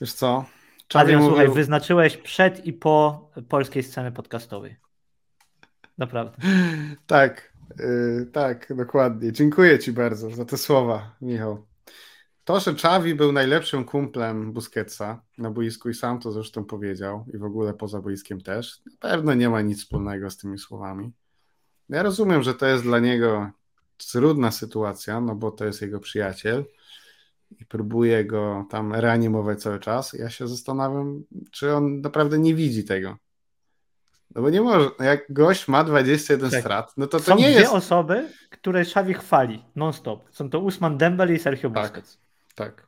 [0.00, 0.44] Wiesz co?
[0.94, 1.36] Adrian, mówił...
[1.36, 4.76] słuchaj, wyznaczyłeś przed i po polskiej sceny podcastowej.
[5.98, 6.36] Naprawdę.
[7.06, 9.32] tak, yy, tak, dokładnie.
[9.32, 11.66] Dziękuję Ci bardzo za te słowa, Michał.
[12.44, 17.38] To, że Czawi był najlepszym kumplem Busquetsa na boisku i sam to zresztą powiedział i
[17.38, 21.12] w ogóle poza boiskiem też, na pewno nie ma nic wspólnego z tymi słowami.
[21.88, 23.50] Ja rozumiem, że to jest dla niego
[24.06, 26.64] trudna sytuacja, no bo to jest jego przyjaciel
[27.58, 30.12] i próbuje go tam reanimować cały czas.
[30.12, 33.16] Ja się zastanawiam, czy on naprawdę nie widzi tego.
[34.34, 36.60] No bo nie może, jak gość ma 21 tak.
[36.60, 37.72] strat, no to to Są nie dwie jest...
[37.72, 40.24] osoby, które Xavi chwali non-stop.
[40.30, 42.18] Są to Usman Dembele i Sergio tak, Busquets.
[42.54, 42.86] Tak,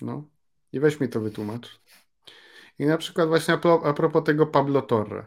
[0.00, 0.24] no.
[0.72, 1.80] I weź mi to wytłumacz.
[2.78, 5.26] I na przykład właśnie a propos tego Pablo Torre.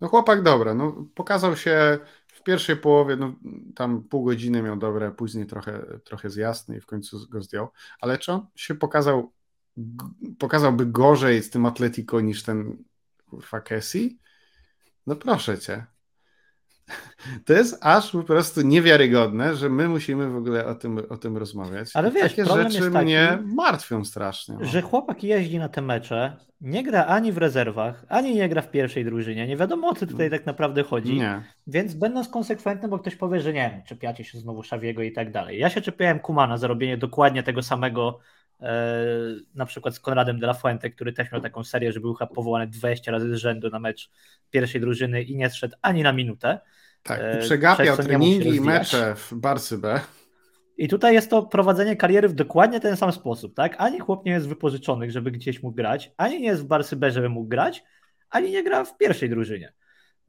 [0.00, 1.98] No chłopak dobra, no pokazał się
[2.32, 3.34] w pierwszej połowie, no,
[3.74, 7.68] tam pół godziny miał dobre, później trochę, trochę zjasny i w końcu go zdjął.
[8.00, 9.32] Ale czy on się pokazał,
[10.38, 12.84] pokazałby gorzej z tym Atletico niż ten
[13.26, 13.60] kurwa?
[15.06, 15.86] No proszę cię.
[17.46, 21.36] To jest aż po prostu niewiarygodne, że my musimy w ogóle o tym, o tym
[21.36, 21.90] rozmawiać.
[21.94, 24.56] Ale wiesz, takie rzeczy taki, mnie martwią strasznie.
[24.60, 24.66] No.
[24.66, 28.70] Że chłopak jeździ na te mecze, nie gra ani w rezerwach, ani nie gra w
[28.70, 29.46] pierwszej drużynie.
[29.46, 31.14] Nie wiadomo o co tutaj tak naprawdę chodzi.
[31.14, 31.42] Nie.
[31.66, 35.58] Więc będąc konsekwentnym, bo ktoś powie, że nie, czepiacie się znowu Szawiego i tak dalej.
[35.58, 38.18] Ja się czepiałem Kumana za robienie dokładnie tego samego
[38.60, 39.04] e,
[39.54, 42.34] na przykład z Konradem de la Fuente, który też miał taką serię, że był chyba
[42.34, 44.10] powołany 20 razy z rzędu na mecz
[44.50, 46.60] pierwszej drużyny i nie zszedł ani na minutę.
[47.02, 50.00] Tak, i e, przegapiał treningi i mecze w Barcy B.
[50.76, 53.74] I tutaj jest to prowadzenie kariery w dokładnie ten sam sposób, tak?
[53.78, 57.10] Ani chłop nie jest wypożyczony, żeby gdzieś mógł grać, ani nie jest w Barcy B,
[57.10, 57.84] żeby mógł grać,
[58.30, 59.72] ani nie gra w pierwszej drużynie.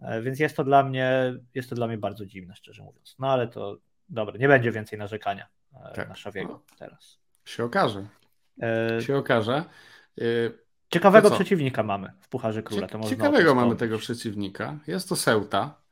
[0.02, 3.16] E, więc jest to dla mnie, jest to dla mnie bardzo dziwne, szczerze mówiąc.
[3.20, 3.78] No ale to
[4.10, 5.48] dobra, nie będzie więcej narzekania
[5.86, 6.10] e, tak.
[6.10, 6.78] na Szawiego no.
[6.80, 7.20] teraz.
[7.46, 8.08] Się okaże.
[8.62, 9.02] E...
[9.02, 9.64] Się okaże.
[10.90, 12.88] Ciekawego przeciwnika mamy w Pucharze Króla.
[12.88, 14.80] To Ciekawego mamy tego przeciwnika.
[14.88, 15.83] Jest to Ceuta.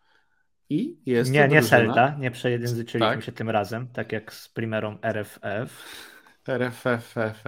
[0.71, 3.23] I jest nie, nie Celta, nie przejęzyczyliśmy tak.
[3.23, 5.83] się tym razem, tak jak z primerą RFF.
[6.47, 7.43] RFFF.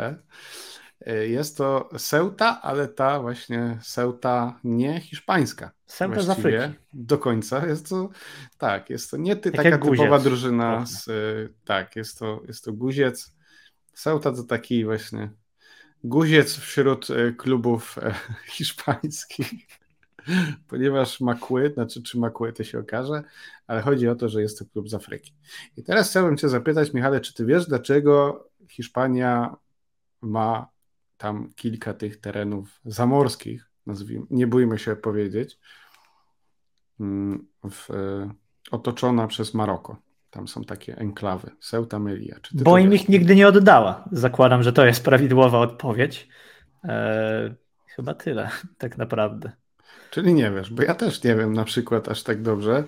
[1.28, 5.72] Jest to Ceuta, ale ta właśnie Ceuta nie hiszpańska.
[5.86, 6.80] Ceuta z Afryki.
[6.94, 7.66] Do końca.
[7.66, 8.10] Jest to,
[8.58, 10.86] tak, jest to nie ty, taka typowa drużyna.
[10.86, 11.10] Z,
[11.66, 13.36] tak, jest to, jest to guziec.
[13.94, 15.30] Ceuta to taki właśnie
[16.04, 18.14] guziec wśród e, klubów e,
[18.56, 19.68] hiszpańskich
[20.68, 23.24] ponieważ Makły, znaczy czy Makły to się okaże,
[23.68, 25.34] ale chodzi o to, że jest to klub z Afryki.
[25.78, 29.56] I teraz chciałbym Cię zapytać, Michale, czy Ty wiesz, dlaczego Hiszpania
[30.22, 30.68] ma
[31.18, 35.60] tam kilka tych terenów zamorskich, nazwijmy, nie bójmy się powiedzieć,
[37.00, 37.90] mm, w,
[38.72, 39.98] otoczona przez Maroko.
[40.30, 42.36] Tam są takie enklawy, Ceuta, Melilla.
[42.54, 44.10] Bo im ich nigdy nie oddała.
[44.12, 46.28] Zakładam, że to jest prawidłowa odpowiedź.
[46.84, 47.54] Eee,
[47.88, 49.52] chyba tyle, tak naprawdę.
[50.10, 52.84] Czyli nie wiesz, bo ja też nie wiem na przykład aż tak dobrze.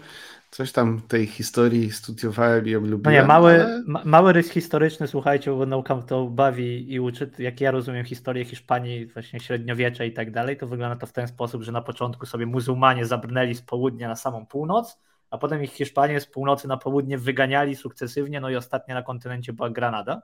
[0.51, 3.01] Coś tam tej historii studiowałem i lubiłem.
[3.03, 3.83] No nie, mały, ale...
[3.87, 7.31] ma, mały rys historyczny, słuchajcie, bo nauka to bawi i uczy.
[7.39, 11.27] Jak ja rozumiem historię Hiszpanii, właśnie średniowiecze i tak dalej, to wygląda to w ten
[11.27, 15.71] sposób, że na początku sobie muzułmanie zabrnęli z południa na samą północ, a potem ich
[15.73, 20.21] Hiszpanie z północy na południe wyganiali sukcesywnie, no i ostatnia na kontynencie była Granada.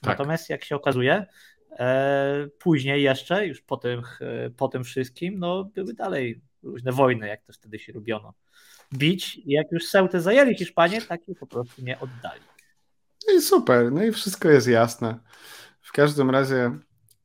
[0.00, 0.18] Tak.
[0.18, 1.26] Natomiast jak się okazuje,
[2.58, 7.42] później jeszcze, już po tym, e, po tym wszystkim, no były dalej różne wojny, jak
[7.42, 8.34] to wtedy się robiono.
[8.94, 12.40] Bić i jak już Seutę zajęli Hiszpanie, tak ich po prostu nie oddali.
[13.28, 15.18] No i super, no i wszystko jest jasne.
[15.80, 16.78] W każdym razie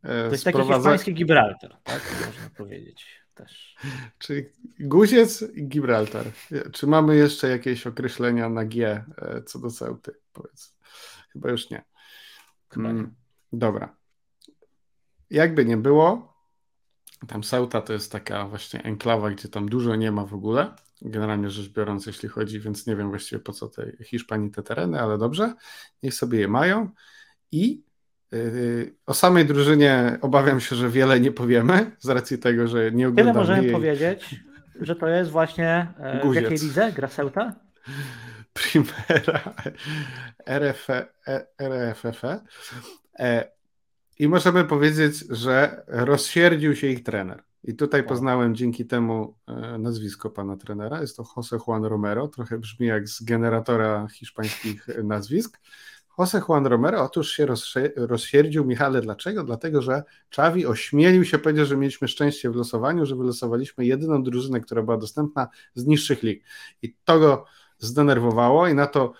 [0.03, 0.67] e, To jest sprowadza...
[0.67, 3.75] taki hiszpański Gibraltar, tak można powiedzieć też.
[4.19, 4.43] Czyli
[4.79, 6.25] guziec i Gibraltar.
[6.71, 9.05] Czy mamy jeszcze jakieś określenia na G
[9.45, 10.11] co do Ceuty?
[10.33, 10.77] Powiedz.
[11.33, 11.83] Chyba już nie.
[12.69, 13.15] Hmm,
[13.53, 14.00] dobra
[15.32, 16.34] jakby nie było,
[17.28, 21.50] tam Ceuta to jest taka właśnie enklawa, gdzie tam dużo nie ma w ogóle, generalnie
[21.50, 25.17] rzecz biorąc, jeśli chodzi, więc nie wiem właściwie po co tej Hiszpanii te tereny, ale
[25.17, 25.54] dobrze,
[26.04, 26.89] niech sobie je mają
[27.52, 27.84] i
[28.32, 33.08] yy, o samej drużynie obawiam się, że wiele nie powiemy, z racji tego, że nie
[33.08, 33.74] oglądamy Tyle możemy jej...
[33.74, 34.36] powiedzieć,
[34.82, 37.56] że to jest właśnie e, w jakiej lidze gra Ceuta?
[38.54, 39.54] Primera
[40.46, 40.88] RF,
[41.60, 42.24] RFF.
[43.20, 43.52] E,
[44.21, 47.43] i możemy powiedzieć, że rozsierdził się ich trener.
[47.63, 51.01] I tutaj poznałem dzięki temu e, nazwisko pana trenera.
[51.01, 52.27] Jest to Jose Juan Romero.
[52.27, 55.60] Trochę brzmi jak z generatora hiszpańskich nazwisk.
[56.17, 57.45] Jose Juan Romero otóż się
[57.95, 58.65] rozsierdził.
[58.65, 59.43] Michale, dlaczego?
[59.43, 64.60] Dlatego, że Czawi ośmielił się powiedzieć, że mieliśmy szczęście w losowaniu, że wylosowaliśmy jedyną drużynę,
[64.60, 66.43] która była dostępna z niższych lig.
[66.81, 67.45] I to go
[67.79, 69.13] zdenerwowało i na to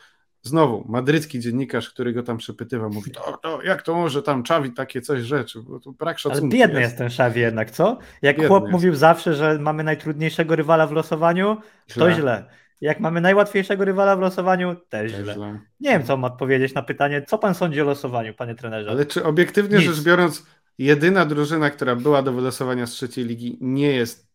[0.43, 4.71] Znowu, madrycki dziennikarz, który go tam przepytywał, mówi, to, to jak to może tam Czawi
[4.71, 6.45] takie coś rzeczy, bo to brak szacunku.
[6.45, 7.97] Ale biedny jest, jest ten Czawi jednak, co?
[8.21, 8.71] Jak biedny chłop jest.
[8.71, 11.58] mówił zawsze, że mamy najtrudniejszego rywala w losowaniu,
[11.91, 12.06] źle.
[12.06, 12.45] to źle.
[12.82, 15.34] Jak mamy najłatwiejszego rywala w losowaniu, też, źle.
[15.34, 15.60] źle.
[15.80, 18.89] Nie wiem, co mam odpowiedzieć na pytanie, co pan sądzi o losowaniu, panie trenerze?
[18.89, 19.88] Ale czy obiektywnie Nic.
[19.88, 20.45] rzecz biorąc,
[20.77, 24.32] jedyna drużyna, która była do wylosowania z trzeciej ligi, nie jest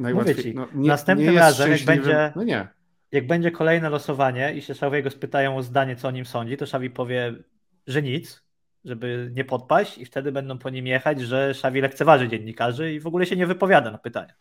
[0.00, 0.48] najłatwiejsza?
[0.54, 2.32] No, następnym nie razem, jak będzie...
[2.36, 2.75] No nie
[3.16, 6.66] jak będzie kolejne losowanie i się Szawiego spytają o zdanie, co o nim sądzi, to
[6.66, 7.34] Szawi powie,
[7.86, 8.42] że nic,
[8.84, 13.06] żeby nie podpaść i wtedy będą po nim jechać, że Szawi lekceważy dziennikarzy i w
[13.06, 14.34] ogóle się nie wypowiada na pytania.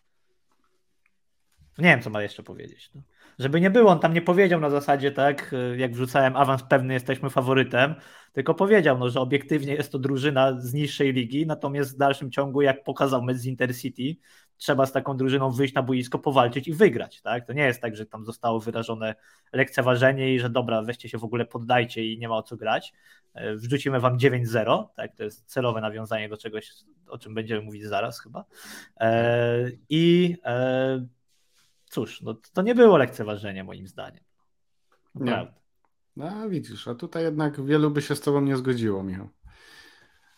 [1.77, 2.91] Nie wiem, co ma jeszcze powiedzieć.
[2.95, 3.01] No.
[3.39, 6.93] Żeby nie było, on tam nie powiedział na zasadzie, tak, y, jak wrzucałem awans pewny,
[6.93, 7.95] jesteśmy faworytem,
[8.33, 12.61] tylko powiedział, no, że obiektywnie jest to drużyna z niższej ligi, natomiast w dalszym ciągu,
[12.61, 14.15] jak pokazał mecz z Intercity,
[14.57, 17.21] trzeba z taką drużyną wyjść na boisko, powalczyć i wygrać.
[17.21, 17.47] Tak?
[17.47, 19.15] To nie jest tak, że tam zostało wyrażone
[19.53, 22.93] lekceważenie i że dobra, weźcie się w ogóle poddajcie i nie ma o co grać.
[23.33, 25.15] E, wrzucimy wam 9-0, tak?
[25.15, 26.71] to jest celowe nawiązanie do czegoś,
[27.07, 28.45] o czym będziemy mówić zaraz chyba.
[28.99, 31.05] E, I e,
[31.95, 34.23] cóż, no, to nie było lekceważenie moim zdaniem.
[35.15, 35.53] Naprawdę.
[36.17, 36.25] Nie.
[36.25, 39.29] No widzisz, a tutaj jednak wielu by się z tobą nie zgodziło, Michał.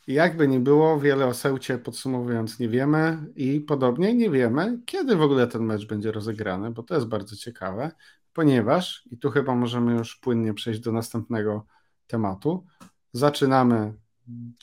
[0.07, 5.21] Jakby nie było, wiele o Seucie podsumowując nie wiemy i podobnie nie wiemy, kiedy w
[5.21, 7.91] ogóle ten mecz będzie rozegrany, bo to jest bardzo ciekawe,
[8.33, 11.65] ponieważ, i tu chyba możemy już płynnie przejść do następnego
[12.07, 12.65] tematu,
[13.13, 13.93] zaczynamy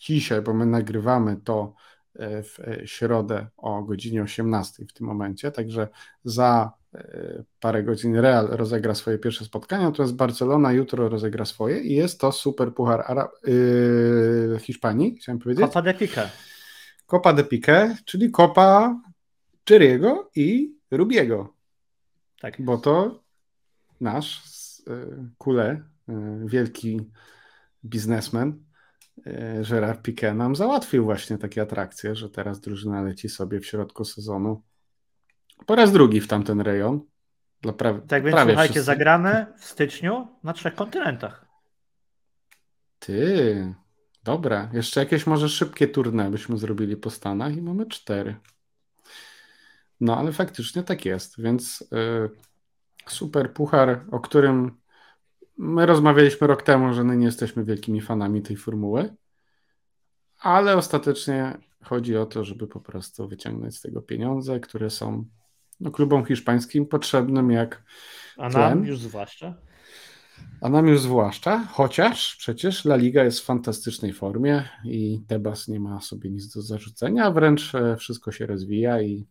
[0.01, 1.75] dzisiaj, bo my nagrywamy to
[2.19, 5.89] w e, środę o godzinie 18 w tym momencie, także
[6.25, 11.95] za E, parę godzin Real rozegra swoje pierwsze spotkanie, natomiast Barcelona jutro rozegra swoje i
[11.95, 15.67] jest to super puchar Ara yy, Hiszpanii, chciałem powiedzieć.
[15.67, 16.31] Copa de Pique.
[17.07, 19.01] Copa de Pique, czyli Copa
[19.65, 21.55] Czeriego i Rubiego.
[22.41, 22.63] Tak.
[22.63, 23.23] Bo to
[24.01, 24.43] nasz
[25.39, 25.83] Kule,
[26.45, 27.01] wielki
[27.85, 28.65] biznesmen,
[29.71, 34.63] Gerard Piqué nam załatwił właśnie takie atrakcje, że teraz drużyna leci sobie w środku sezonu
[35.67, 37.01] po raz drugi w tamten rejon.
[37.63, 37.73] Dla.
[38.09, 38.83] Tak więc słuchajcie, wszyscy.
[38.83, 41.47] zagramy w styczniu na trzech kontynentach.
[42.99, 43.75] Ty,
[44.25, 44.71] dobra.
[44.73, 48.37] Jeszcze jakieś może szybkie turne byśmy zrobili po Stanach i mamy cztery.
[50.01, 52.31] No ale faktycznie tak jest, więc yy,
[53.07, 54.77] super puchar, o którym
[55.59, 59.15] my rozmawialiśmy rok temu, że my nie jesteśmy wielkimi fanami tej formuły,
[60.39, 65.25] ale ostatecznie chodzi o to, żeby po prostu wyciągnąć z tego pieniądze, które są
[65.81, 67.85] no, klubom hiszpańskim potrzebnym jak
[68.37, 69.55] A nam już zwłaszcza.
[70.61, 75.81] A nam już zwłaszcza, chociaż przecież La Liga jest w fantastycznej formie i Tebas nie
[75.81, 79.27] ma sobie nic do zarzucenia, wręcz e, wszystko się rozwija i,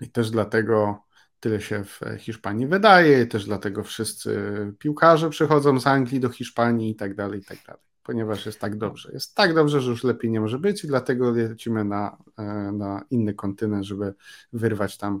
[0.00, 1.04] i też dlatego
[1.44, 4.38] tyle się w Hiszpanii wydaje, też dlatego wszyscy
[4.78, 8.78] piłkarze przychodzą z Anglii do Hiszpanii i tak dalej, i tak dalej ponieważ jest tak
[8.78, 9.10] dobrze.
[9.12, 13.04] Jest tak dobrze, że już lepiej nie może być i dlatego lecimy na, e, na
[13.10, 14.14] inny kontynent, żeby
[14.52, 15.20] wyrwać tam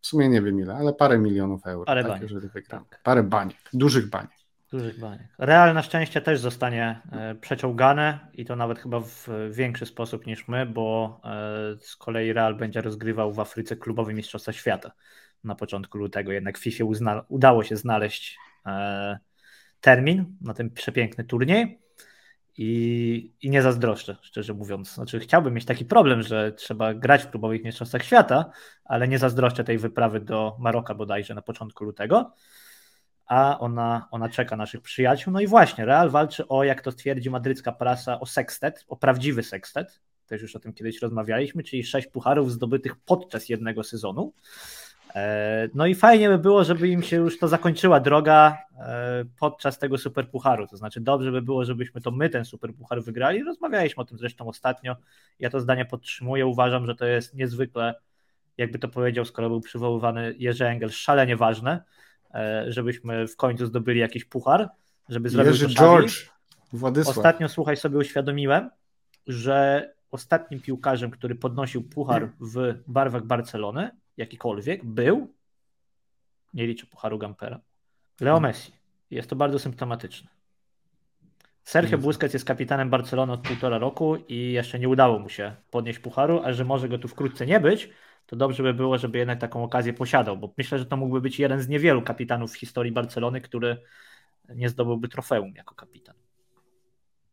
[0.00, 2.22] w sumie nie wiem ile, ale parę milionów euro, parę tak, baniek.
[2.22, 2.84] jeżeli wygramy.
[2.90, 3.00] Tak.
[3.02, 4.30] Parę baniek, dużych baniek.
[4.70, 5.28] Dużych baniek.
[5.38, 10.48] Real na szczęście też zostanie e, przeciągane i to nawet chyba w większy sposób niż
[10.48, 14.92] my, bo e, z kolei Real będzie rozgrywał w Afryce klubowy Mistrzostwa Świata
[15.44, 16.32] na początku lutego.
[16.32, 18.38] Jednak FIFA uzna- udało się znaleźć
[19.80, 21.80] termin na ten przepiękny turniej
[22.58, 24.94] i, i nie zazdroszczę, szczerze mówiąc.
[24.94, 28.50] Znaczy, chciałbym mieć taki problem, że trzeba grać w klubowych mistrzostwach świata,
[28.84, 32.34] ale nie zazdroszczę tej wyprawy do Maroka bodajże na początku lutego.
[33.26, 35.32] A ona, ona czeka naszych przyjaciół.
[35.32, 39.42] No i właśnie, Real walczy o, jak to twierdzi madrycka prasa, o sextet, o prawdziwy
[39.42, 40.00] sextet.
[40.26, 44.32] Też już o tym kiedyś rozmawialiśmy, czyli sześć pucharów zdobytych podczas jednego sezonu.
[45.14, 49.78] E, no i fajnie by było, żeby im się już to zakończyła droga e, podczas
[49.78, 50.66] tego superpucharu.
[50.66, 53.44] To znaczy, dobrze by było, żebyśmy to my ten superpuchar wygrali.
[53.44, 54.96] Rozmawialiśmy o tym zresztą ostatnio.
[55.38, 56.46] Ja to zdanie podtrzymuję.
[56.46, 57.94] Uważam, że to jest niezwykle,
[58.58, 61.82] jakby to powiedział, skoro był przywoływany Jerzy Engel, szalenie ważne,
[62.34, 64.68] e, żebyśmy w końcu zdobyli jakiś puchar,
[65.08, 66.34] żeby zrobić Jerzy George,
[66.72, 67.16] Władysław.
[67.16, 68.70] Ostatnio, słuchaj, sobie uświadomiłem,
[69.26, 75.34] że ostatnim piłkarzem, który podnosił puchar w barwach Barcelony, jakikolwiek, był,
[76.54, 77.60] nie liczę Pucharu Gampera,
[78.20, 78.72] Leo Messi.
[79.10, 80.30] Jest to bardzo symptomatyczne.
[81.64, 85.98] Sergio Busquets jest kapitanem Barcelony od półtora roku i jeszcze nie udało mu się podnieść
[85.98, 87.90] pucharu, a że może go tu wkrótce nie być,
[88.26, 91.38] to dobrze by było, żeby jednak taką okazję posiadał, bo myślę, że to mógłby być
[91.38, 93.82] jeden z niewielu kapitanów w historii Barcelony, który
[94.48, 96.14] nie zdobyłby trofeum jako kapitan.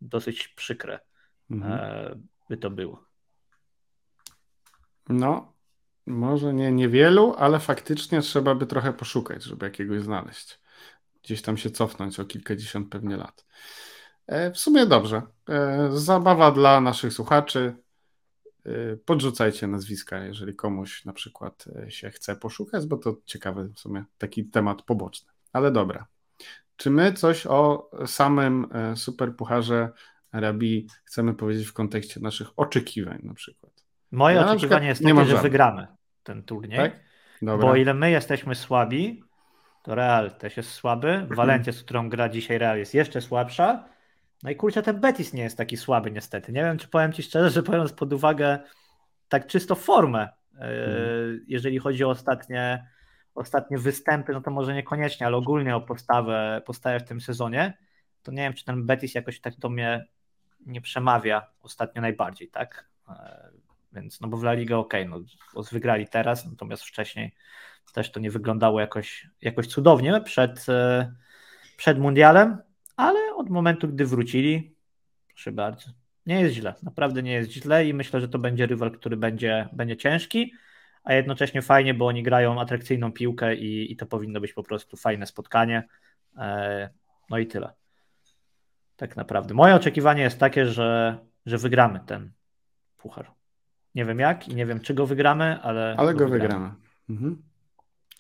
[0.02, 1.00] Dosyć przykre
[1.52, 1.74] mhm.
[1.74, 2.16] E,
[2.50, 3.06] by to było.
[5.10, 5.54] No,
[6.06, 10.60] może nie niewielu, ale faktycznie trzeba by trochę poszukać, żeby jakiegoś znaleźć.
[11.24, 13.46] Gdzieś tam się cofnąć o kilkadziesiąt pewnie lat.
[14.28, 15.22] E, w sumie dobrze.
[15.50, 17.76] E, zabawa dla naszych słuchaczy.
[18.66, 24.04] E, podrzucajcie nazwiska, jeżeli komuś na przykład się chce poszukać, bo to ciekawy w sumie
[24.18, 25.32] taki temat poboczny.
[25.54, 26.08] Ale dobra.
[26.76, 29.92] Czy my coś o samym superpucharze
[30.32, 33.81] Arabii chcemy powiedzieć w kontekście naszych oczekiwań na przykład?
[34.12, 35.88] Moje ja oczekiwanie jest takie, że wygramy
[36.24, 36.80] ten turniej.
[36.80, 37.00] Tak?
[37.42, 39.24] Bo ile my jesteśmy słabi,
[39.84, 41.28] to Real też jest słaby.
[41.30, 43.86] Valencia, z którą gra dzisiaj Real, jest jeszcze słabsza.
[44.44, 46.52] No i kurczę, ten Betis nie jest taki słaby niestety.
[46.52, 48.60] Nie wiem, czy powiem Ci szczerze, że biorąc pod uwagę
[49.30, 51.46] tak czysto formę, e, mhm.
[51.48, 52.88] jeżeli chodzi o ostatnie,
[53.36, 57.78] ostatnie występy, no to może niekoniecznie, ale ogólnie o postawę, postawę w tym sezonie,
[58.24, 60.08] to nie wiem, czy ten Betis jakoś tak do mnie
[60.66, 62.90] nie przemawia ostatnio najbardziej, tak?
[63.94, 65.20] Więc, no bo w La Liga ok, no
[65.72, 67.36] wygrali teraz, natomiast wcześniej
[67.94, 71.14] też to nie wyglądało jakoś, jakoś cudownie przed, e,
[71.78, 72.58] przed mundialem,
[72.96, 74.76] ale od momentu, gdy wrócili,
[75.28, 75.90] proszę bardzo,
[76.26, 79.70] nie jest źle, naprawdę nie jest źle i myślę, że to będzie rywal, który będzie,
[79.74, 80.54] będzie ciężki,
[81.04, 84.98] a jednocześnie fajnie, bo oni grają atrakcyjną piłkę i, i to powinno być po prostu
[84.98, 85.88] fajne spotkanie.
[86.38, 86.90] E,
[87.30, 87.74] no i tyle.
[88.96, 89.54] Tak naprawdę.
[89.54, 92.32] Moje oczekiwanie jest takie, że, że wygramy ten
[92.98, 93.32] puchar.
[93.96, 95.96] Nie wiem jak i nie wiem, czy go wygramy, ale.
[95.98, 96.44] Ale go, wygramy.
[96.44, 96.74] wygramy.
[97.10, 97.42] Mhm.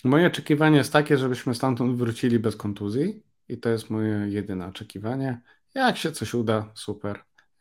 [0.03, 5.41] Moje oczekiwanie jest takie, żebyśmy stamtąd wrócili bez kontuzji i to jest moje jedyne oczekiwanie.
[5.73, 7.19] Jak się coś uda, super.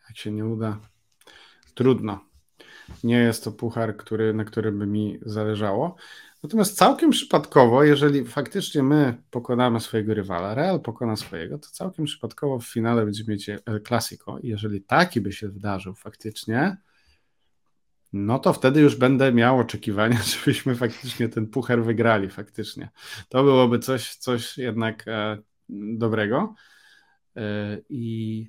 [0.09, 0.79] Jak się nie uda,
[1.75, 2.25] trudno.
[3.05, 5.97] Nie jest to puchar, który, na którym by mi zależało.
[6.43, 12.59] Natomiast całkiem przypadkowo, jeżeli faktycznie my pokonamy swojego rywala, Real pokona swojego, to całkiem przypadkowo
[12.59, 14.39] w finale będziemy mieć El Clasico.
[14.39, 16.77] I jeżeli taki by się wydarzył faktycznie,
[18.13, 22.91] no to wtedy już będę miał oczekiwania, żebyśmy faktycznie ten puchar wygrali faktycznie.
[23.29, 25.39] To byłoby coś, coś jednak e,
[25.69, 26.55] dobrego.
[27.37, 27.43] E,
[27.89, 28.47] I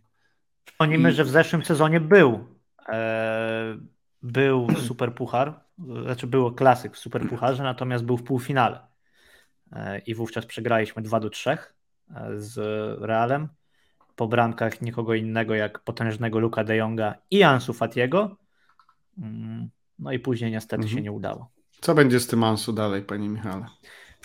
[0.66, 2.48] Przypomnijmy, że w zeszłym sezonie był
[2.90, 3.78] e,
[4.22, 5.60] był super puchar,
[6.04, 8.88] znaczy było klasyk w super pucharze, natomiast był w półfinale.
[9.72, 11.58] E, I wówczas przegraliśmy 2 do 3 e,
[12.36, 12.58] z
[13.02, 13.48] Realem
[14.16, 18.38] po bramkach nikogo innego jak potężnego Luka de Jonga i Ansu Fatiego.
[19.18, 20.98] Mm, no i później niestety mhm.
[20.98, 21.52] się nie udało.
[21.82, 23.66] Co będzie z tym Ansu dalej, panie Michale?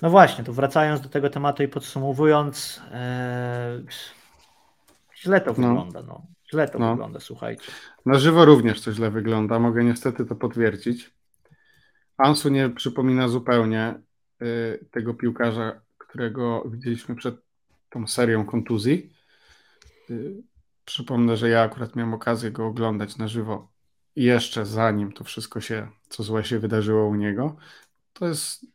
[0.03, 3.82] No właśnie, to wracając do tego tematu i podsumowując, e,
[5.16, 5.68] źle to no.
[5.68, 6.03] wygląda.
[6.03, 6.26] No.
[6.51, 6.91] Źle to no.
[6.91, 7.72] wygląda, słuchajcie.
[8.07, 11.16] Na żywo również to źle wygląda, mogę niestety to potwierdzić.
[12.16, 13.95] Ansu nie przypomina zupełnie
[14.43, 17.34] y, tego piłkarza, którego widzieliśmy przed
[17.91, 19.12] tą serią kontuzji.
[20.11, 20.43] Y,
[20.84, 23.68] przypomnę, że ja akurat miałem okazję go oglądać na żywo
[24.17, 27.57] jeszcze zanim to wszystko się, co złe się wydarzyło u niego.
[28.12, 28.67] To jest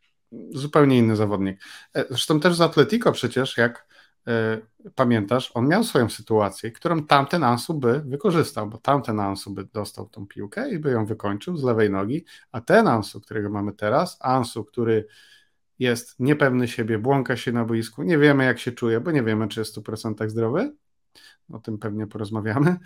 [0.51, 1.61] zupełnie inny zawodnik.
[1.95, 3.91] E, zresztą też z Atletico przecież, jak
[4.27, 4.61] E,
[4.95, 10.09] pamiętasz, on miał swoją sytuację, którą tamten Ansu by wykorzystał, bo tamten Ansu by dostał
[10.09, 14.17] tą piłkę i by ją wykończył z lewej nogi, a ten Ansu, którego mamy teraz,
[14.21, 15.07] Ansu, który
[15.79, 19.47] jest niepewny siebie, błąka się na boisku, nie wiemy jak się czuje, bo nie wiemy
[19.47, 20.75] czy jest w 100% zdrowy,
[21.49, 22.77] o tym pewnie porozmawiamy,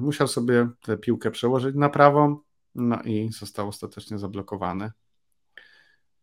[0.00, 2.38] musiał sobie tę piłkę przełożyć na prawą,
[2.74, 4.90] no i został ostatecznie zablokowany.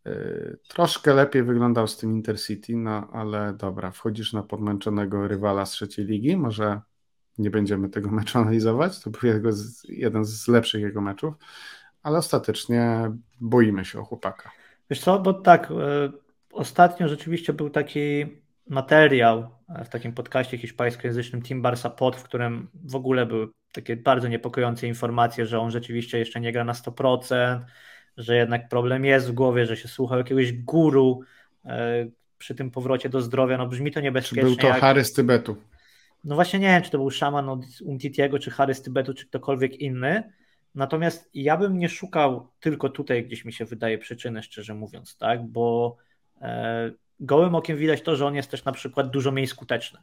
[0.08, 5.72] Y, troszkę lepiej wyglądał z tym Intercity, no ale dobra, wchodzisz na podmęczonego rywala z
[5.72, 6.82] trzeciej ligi, może
[7.38, 9.50] nie będziemy tego meczu analizować, to był jego,
[9.84, 11.34] jeden z lepszych jego meczów,
[12.04, 13.12] ale ostatecznie
[13.42, 14.52] boimy się o chłopaka.
[14.90, 15.74] Wiesz co, bo tak, y,
[16.52, 18.26] ostatnio rzeczywiście był taki
[18.70, 23.96] materiał e, w takim podcaście hiszpańskojęzycznym Team Barca Pod, w którym w ogóle były takie
[23.96, 27.60] bardzo niepokojące informacje, że on rzeczywiście jeszcze nie gra na 100%,
[28.18, 31.22] że jednak problem jest w głowie, że się słuchał jakiegoś guru
[31.66, 32.08] e,
[32.38, 33.58] przy tym powrocie do zdrowia.
[33.58, 34.42] No brzmi to niebezpiecznie.
[34.42, 34.80] Czy był to jak...
[34.80, 35.58] Harry z Tybetu?
[36.24, 39.28] No właśnie nie wiem, czy to był szaman od Umtitiego, czy Harry z Tybetu, czy
[39.28, 40.34] ktokolwiek inny.
[40.76, 45.48] Natomiast ja bym nie szukał tylko tutaj, gdzieś mi się wydaje przyczyny, szczerze mówiąc, tak,
[45.48, 45.98] bo
[46.42, 50.00] e, gołym okiem widać to, że on jest też na przykład dużo mniej skuteczny.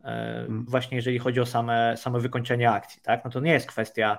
[0.00, 0.64] E, hmm.
[0.68, 4.18] Właśnie jeżeli chodzi o same, same wykończenie akcji, tak, no to nie jest kwestia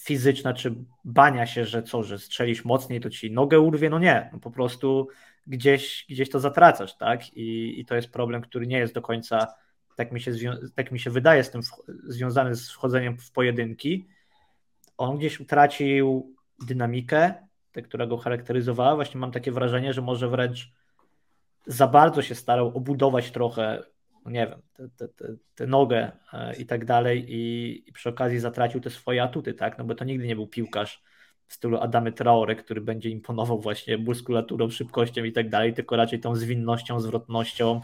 [0.00, 4.30] fizyczna, czy bania się, że co, że strzelisz mocniej, to ci nogę urwie, no nie,
[4.32, 5.08] no po prostu
[5.46, 7.36] gdzieś, gdzieś to zatracasz, tak?
[7.36, 9.46] I, I to jest problem, który nie jest do końca,
[9.96, 10.32] tak mi się,
[10.74, 11.60] tak mi się wydaje, z tym
[12.04, 14.08] związany z wchodzeniem w pojedynki.
[14.96, 16.34] On gdzieś utracił
[16.66, 17.34] dynamikę,
[17.72, 18.94] tę, która go charakteryzowała.
[18.94, 20.72] Właśnie mam takie wrażenie, że może wręcz
[21.68, 23.82] za bardzo się starał obudować trochę
[24.24, 24.88] no nie wiem,
[25.54, 29.78] tę nogę e, i tak dalej i, i, przy okazji zatracił te swoje atuty, tak,
[29.78, 31.02] no bo to nigdy nie był piłkarz
[31.46, 36.20] w stylu Adamy Traore, który będzie imponował właśnie muskulaturą, szybkością i tak dalej, tylko raczej
[36.20, 37.80] tą zwinnością, zwrotnością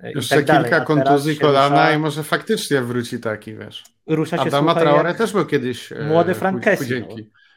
[0.00, 0.86] e, Jeszcze tak kilka dalej.
[0.86, 1.92] kontuzji kolana rusza...
[1.92, 3.84] i może faktycznie wróci taki, wiesz.
[4.06, 7.00] Rusza się, Adama słuchaj, Traore też był kiedyś e, Młody Frank Kessie.
[7.00, 7.16] No.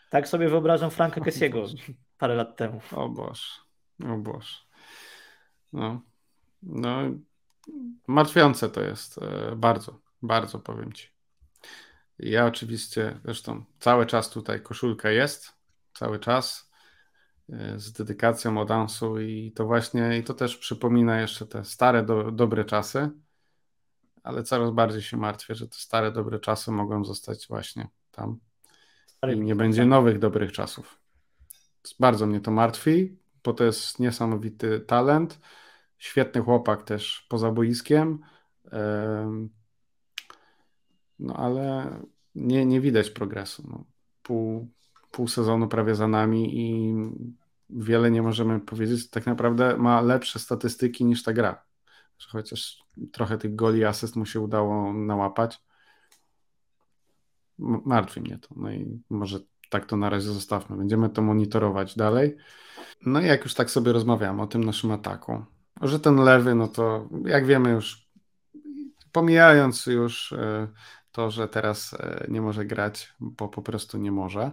[0.10, 1.66] Tak sobie wyobrażam Franka Kessiego
[2.18, 2.82] parę lat temu.
[2.96, 3.44] O Boże,
[4.14, 4.56] o Boże.
[5.74, 6.02] No,
[6.64, 6.98] no
[8.08, 11.08] martwiące to jest e, bardzo, bardzo powiem Ci.
[12.20, 15.54] Ja oczywiście, zresztą cały czas tutaj koszulka jest,
[15.94, 16.72] cały czas
[17.50, 22.04] e, z dedykacją od Ansu i to właśnie, i to też przypomina jeszcze te stare,
[22.04, 23.10] do, dobre czasy,
[24.24, 28.40] ale coraz bardziej się martwię, że te stare, dobre czasy mogą zostać właśnie tam
[29.34, 31.00] i nie będzie nowych dobrych czasów.
[32.00, 35.40] Bardzo mnie to martwi, bo to jest niesamowity talent.
[35.98, 38.20] Świetny chłopak też poza boiskiem.
[41.20, 41.96] No ale
[42.36, 43.64] nie, nie widać progresu.
[43.70, 43.86] No.
[44.24, 44.68] Pół,
[45.12, 46.96] pół sezonu prawie za nami i
[47.70, 49.10] wiele nie możemy powiedzieć.
[49.10, 51.66] Tak naprawdę ma lepsze statystyki niż ta gra.
[52.30, 55.64] Chociaż trochę tych goli asyst mu się udało nałapać.
[57.86, 58.48] Martwi mnie to.
[58.56, 59.40] No i może
[59.72, 60.78] tak to na razie zostawmy.
[60.78, 62.38] Będziemy to monitorować dalej.
[63.06, 65.46] No i jak już tak sobie rozmawiamy o tym naszym ataku,
[65.82, 68.10] że ten lewy, no to jak wiemy już,
[69.12, 70.68] pomijając już e,
[71.12, 74.52] to, że teraz e, nie może grać, bo po prostu nie może,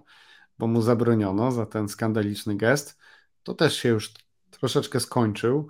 [0.59, 2.99] bo mu zabroniono za ten skandaliczny gest,
[3.43, 4.15] to też się już
[4.51, 5.69] troszeczkę skończył.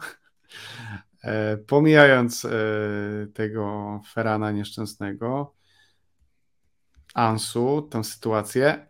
[1.22, 2.46] E, pomijając
[3.34, 5.54] tego Ferana nieszczęsnego,
[7.14, 8.87] Ansu, tę sytuację,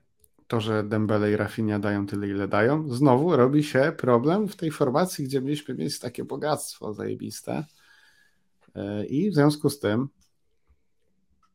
[0.48, 4.70] to, że Dembele i Rafinha dają tyle, ile dają, znowu robi się problem w tej
[4.70, 7.64] formacji, gdzie mieliśmy mieć takie bogactwo zajebiste.
[8.74, 10.08] E, I w związku z tym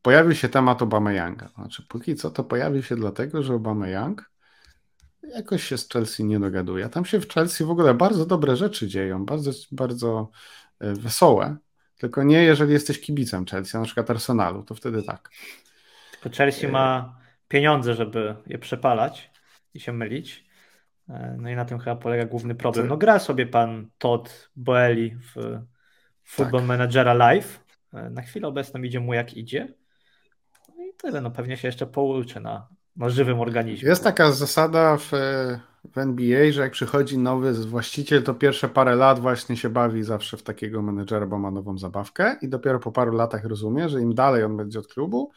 [0.02, 1.48] pojawił się temat Obama-Younga.
[1.54, 4.14] Znaczy, póki co to pojawił się dlatego, że Obama-Young
[5.22, 6.88] jakoś się z Chelsea nie dogaduje.
[6.88, 10.30] Tam się w Chelsea w ogóle bardzo dobre rzeczy dzieją, bardzo, bardzo
[10.80, 11.56] e, wesołe.
[11.98, 15.30] Tylko nie, jeżeli jesteś kibicem Chelsea, na przykład Arsenalu, to wtedy tak.
[16.12, 17.23] Tylko Chelsea ma
[17.54, 19.30] pieniądze, żeby je przepalać
[19.74, 20.44] i się mylić.
[21.08, 22.86] E, no i na tym chyba polega główny problem.
[22.88, 25.60] No gra sobie pan Todd Boeli w
[26.24, 26.68] Football tak.
[26.68, 27.64] Managera Live.
[27.92, 29.74] E, na chwilę obecną idzie mu jak idzie.
[30.78, 33.88] No i tyle, no pewnie się jeszcze pouczy na, na żywym organizmie.
[33.88, 35.10] Jest taka zasada w,
[35.94, 40.36] w NBA, że jak przychodzi nowy właściciel, to pierwsze parę lat właśnie się bawi zawsze
[40.36, 44.14] w takiego menedżera, bo ma nową zabawkę i dopiero po paru latach rozumie, że im
[44.14, 45.30] dalej on będzie od klubu,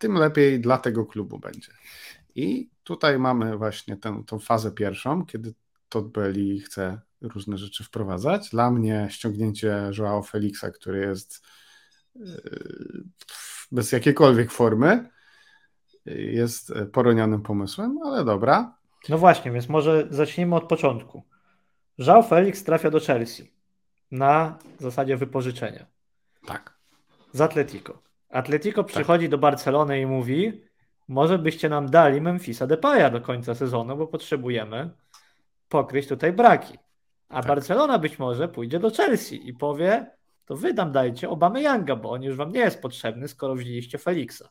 [0.00, 1.72] tym lepiej dla tego klubu będzie.
[2.34, 5.54] I tutaj mamy właśnie tę, tą fazę pierwszą, kiedy
[5.88, 8.50] Todd Belli chce różne rzeczy wprowadzać.
[8.50, 11.46] Dla mnie ściągnięcie Joao Felixa, który jest
[12.14, 13.04] yy,
[13.72, 15.08] bez jakiejkolwiek formy,
[16.06, 18.74] jest poronionym pomysłem, ale dobra.
[19.08, 21.22] No właśnie, więc może zacznijmy od początku.
[21.98, 23.52] Joao Felix trafia do Chelsea
[24.10, 25.86] na zasadzie wypożyczenia.
[26.46, 26.74] Tak.
[27.32, 28.09] Z Atletico.
[28.30, 28.92] Atletico tak.
[28.92, 30.62] przychodzi do Barcelony i mówi:
[31.08, 34.90] Może byście nam dali Memphisa Depaya do końca sezonu, bo potrzebujemy
[35.68, 36.78] pokryć tutaj braki.
[37.28, 37.46] A tak.
[37.46, 40.10] Barcelona być może pójdzie do Chelsea i powie:
[40.44, 43.98] To wy tam dajcie Obamy Younga, bo on już wam nie jest potrzebny, skoro wzięliście
[43.98, 44.42] Felixa.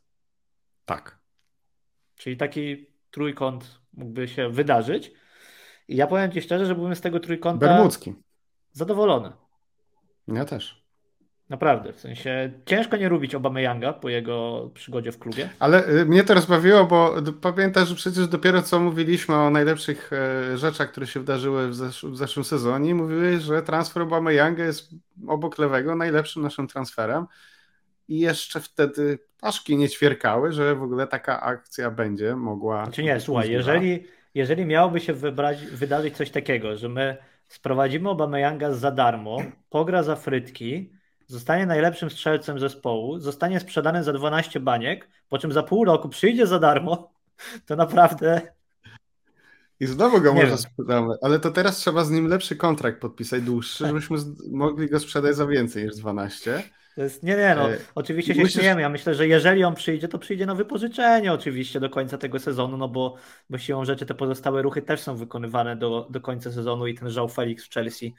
[0.85, 1.19] Tak.
[2.15, 5.11] Czyli taki trójkąt mógłby się wydarzyć.
[5.87, 8.13] I ja powiem Ci szczerze, że byłem z tego trójkąta Bermudzki.
[8.71, 9.31] zadowolony.
[10.27, 10.78] Ja też.
[11.49, 15.49] Naprawdę, w sensie ciężko nie lubić Younga po jego przygodzie w klubie.
[15.59, 20.57] Ale y, mnie to rozbawiło, bo pamiętasz, że przecież dopiero co mówiliśmy o najlepszych e,
[20.57, 24.89] rzeczach, które się wydarzyły w, zesz w zeszłym sezonie, mówiłeś, że transfer Younga jest
[25.27, 27.25] obok lewego najlepszym naszym transferem
[28.07, 32.83] i jeszcze wtedy paszki nie ćwierkały, że w ogóle taka akcja będzie mogła...
[32.83, 34.03] Znaczy nie, słuchaj, jeżeli,
[34.35, 39.37] jeżeli miałoby się wybrać, wydarzyć coś takiego, że my sprowadzimy Younga za darmo,
[39.69, 40.98] pogra za frytki,
[41.29, 46.47] zostanie najlepszym strzelcem zespołu, zostanie sprzedany za 12 baniek, po czym za pół roku przyjdzie
[46.47, 47.11] za darmo,
[47.67, 48.41] to naprawdę.
[49.79, 53.87] I znowu go może sprzedamy, ale to teraz trzeba z nim lepszy kontrakt podpisać, dłuższy,
[53.87, 54.17] żebyśmy
[54.51, 56.63] mogli go sprzedać za więcej niż 12.
[56.95, 58.55] To jest, nie, nie, no, e, oczywiście się Musisz...
[58.55, 58.81] śmiejemy.
[58.81, 62.77] Ja myślę, że jeżeli on przyjdzie, to przyjdzie na wypożyczenie oczywiście do końca tego sezonu,
[62.77, 63.15] no bo,
[63.49, 67.09] bo siłą rzeczy te pozostałe ruchy też są wykonywane do, do końca sezonu i ten
[67.09, 68.15] Żał Felix w Chelsea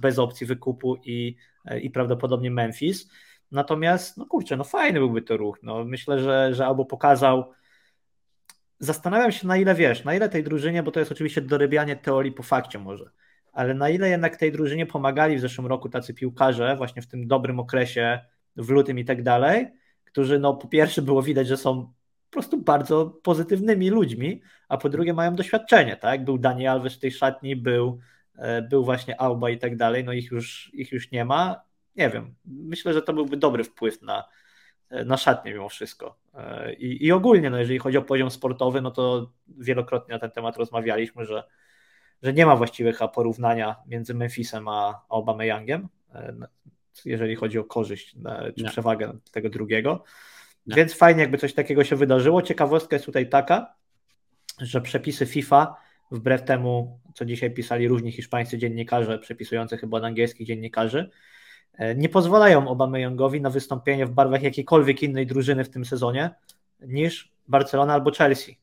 [0.00, 3.08] bez opcji wykupu i, e, i prawdopodobnie Memphis.
[3.50, 5.58] Natomiast, no kurczę, no fajny byłby to ruch.
[5.62, 7.52] No, myślę, że, że albo pokazał.
[8.78, 12.32] Zastanawiam się, na ile wiesz, na ile tej drużynie, bo to jest oczywiście dorybianie teorii
[12.32, 13.10] po fakcie może
[13.58, 17.26] ale na ile jednak tej drużynie pomagali w zeszłym roku tacy piłkarze, właśnie w tym
[17.26, 18.20] dobrym okresie,
[18.56, 19.66] w lutym i tak dalej,
[20.04, 21.82] którzy no po pierwsze było widać, że są
[22.30, 26.24] po prostu bardzo pozytywnymi ludźmi, a po drugie mają doświadczenie, tak?
[26.24, 27.98] Był Daniel Alves w tej szatni, był, e,
[28.70, 31.62] był właśnie Alba i tak dalej, no ich już, ich już nie ma.
[31.96, 34.24] Nie wiem, myślę, że to byłby dobry wpływ na,
[34.90, 36.18] e, na szatnię mimo wszystko.
[36.34, 40.30] E, I, I ogólnie, no jeżeli chodzi o poziom sportowy, no to wielokrotnie na ten
[40.30, 41.44] temat rozmawialiśmy, że
[42.22, 45.02] że nie ma właściwego porównania między Memphisem a
[46.14, 46.34] e,
[47.04, 50.04] jeżeli chodzi o korzyść e, czy przewagę tego drugiego.
[50.66, 52.42] Więc fajnie, jakby coś takiego się wydarzyło.
[52.42, 53.74] Ciekawostka jest tutaj taka,
[54.60, 55.76] że przepisy FIFA,
[56.10, 61.10] wbrew temu, co dzisiaj pisali różni hiszpańscy dziennikarze, przepisujący chyba od angielskich dziennikarzy,
[61.74, 66.30] e, nie pozwalają Youngowi na wystąpienie w barwach jakiejkolwiek innej drużyny w tym sezonie
[66.80, 68.58] niż Barcelona albo Chelsea,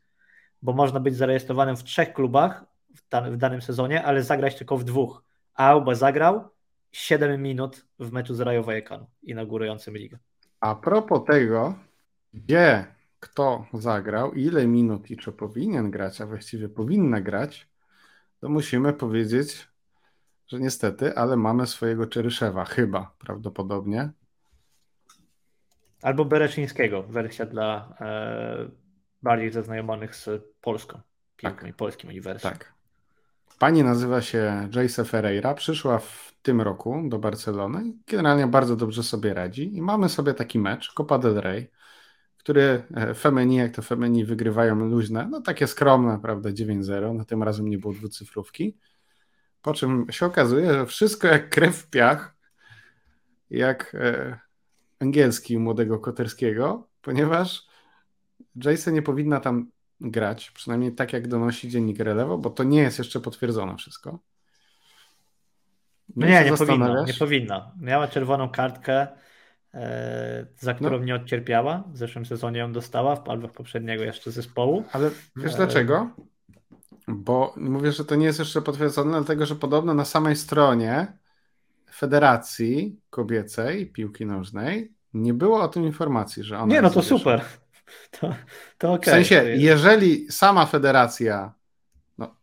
[0.62, 2.66] bo można być zarejestrowanym w trzech klubach
[2.96, 5.24] w, dan w danym sezonie, ale zagrać tylko w dwóch.
[5.56, 6.50] A Auba zagrał
[6.92, 10.18] 7 minut w meczu z Rayo Vallecano, inaugurującym ligę.
[10.60, 11.76] A propos tego,
[12.34, 12.86] gdzie
[13.26, 17.68] kto zagrał, ile minut i czy powinien grać, a właściwie powinna grać,
[18.40, 19.68] to musimy powiedzieć,
[20.48, 24.10] że niestety, ale mamy swojego Czeryszewa, chyba prawdopodobnie.
[26.02, 28.70] Albo Bereszyńskiego, wersja dla e,
[29.24, 30.30] bardziej zaznajomionych z
[30.62, 31.02] Polską,
[31.38, 31.70] piłką tak.
[31.70, 32.52] i polskim uniwersum.
[32.52, 32.74] Tak.
[33.60, 39.04] Pani nazywa się Jayce Ferreira, przyszła w tym roku do Barcelony i generalnie bardzo dobrze
[39.04, 39.78] sobie radzi.
[39.78, 41.72] I mamy sobie taki mecz, Copa del Rey,
[42.46, 47.44] który e, Femeni, jak to Femeni wygrywają luźne, no takie skromne, prawda, 9-0, no tym
[47.44, 48.78] razem nie było dwucyfrówki.
[49.62, 52.36] Po czym się okazuje, że wszystko jak krew w piach,
[53.50, 54.40] jak e,
[55.00, 57.68] angielski młodego Koterskiego, ponieważ
[58.56, 59.72] Jason nie powinna tam
[60.02, 64.20] grać, przynajmniej tak jak donosi dziennik Relevo, bo to nie jest jeszcze potwierdzone wszystko.
[66.16, 67.72] No nie, nie powinna, nie powinna.
[67.80, 69.08] Miała czerwoną kartkę,
[70.60, 71.06] za którą no.
[71.06, 71.84] nie odcierpiała.
[71.94, 74.84] W zeszłym sezonie ją dostała, w palwach poprzedniego jeszcze zespołu.
[74.92, 75.56] Ale wiesz e...
[75.58, 76.10] dlaczego?
[77.08, 81.18] Bo mówię, że to nie jest jeszcze potwierdzone, dlatego że podobno na samej stronie
[81.94, 86.74] Federacji Kobiecej Piłki Nożnej nie było o tym informacji, że ona.
[86.74, 87.42] Nie, no to super.
[88.12, 88.36] To,
[88.78, 89.02] to okay.
[89.02, 91.54] W sensie, jeżeli sama federacja,
[92.18, 92.36] no,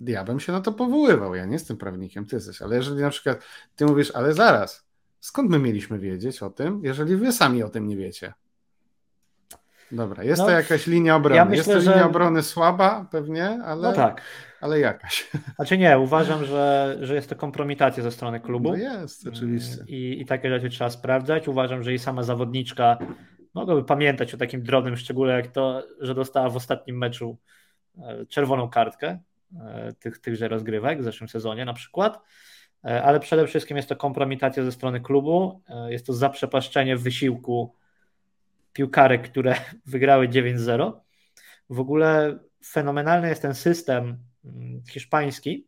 [0.00, 3.10] ja bym się na to powoływał, ja nie jestem prawnikiem, ty jesteś, ale jeżeli na
[3.10, 3.44] przykład
[3.76, 4.84] ty mówisz, ale zaraz,
[5.22, 8.32] skąd my mieliśmy wiedzieć o tym, jeżeli wy sami o tym nie wiecie?
[9.92, 11.36] Dobra, jest no, to jakaś linia obrony.
[11.36, 11.90] Ja myślę, jest to że...
[11.90, 14.22] linia obrony słaba pewnie, ale, no tak.
[14.60, 15.30] ale jakaś.
[15.56, 18.68] Znaczy nie, uważam, że, że jest to kompromitacja ze strony klubu.
[18.68, 19.84] No jest, oczywiście.
[19.86, 21.48] I, I takie rzeczy trzeba sprawdzać.
[21.48, 22.98] Uważam, że i sama zawodniczka
[23.54, 27.38] mogłaby pamiętać o takim drobnym szczególe, jak to, że dostała w ostatnim meczu
[27.98, 29.18] e, czerwoną kartkę
[29.60, 32.20] e, tych, tychże rozgrywek w zeszłym sezonie na przykład,
[32.82, 37.74] ale przede wszystkim jest to kompromitacja ze strony klubu, jest to zaprzepaszczenie wysiłku
[38.72, 39.54] piłkarek, które
[39.86, 40.92] wygrały 9-0.
[41.70, 45.66] W ogóle fenomenalny jest ten system mm, hiszpański,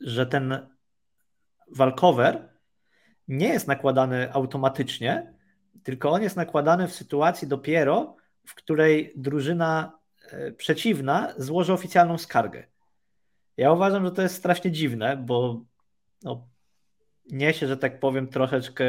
[0.00, 0.68] że ten
[1.70, 2.48] walkover
[3.28, 5.34] nie jest nakładany automatycznie,
[5.82, 8.16] tylko on jest nakładany w sytuacji dopiero,
[8.46, 9.98] w której drużyna
[10.30, 12.66] e, przeciwna złoży oficjalną skargę.
[13.56, 15.64] Ja uważam, że to jest strasznie dziwne, bo
[16.22, 16.48] no,
[17.32, 18.86] niesie, że tak powiem, troszeczkę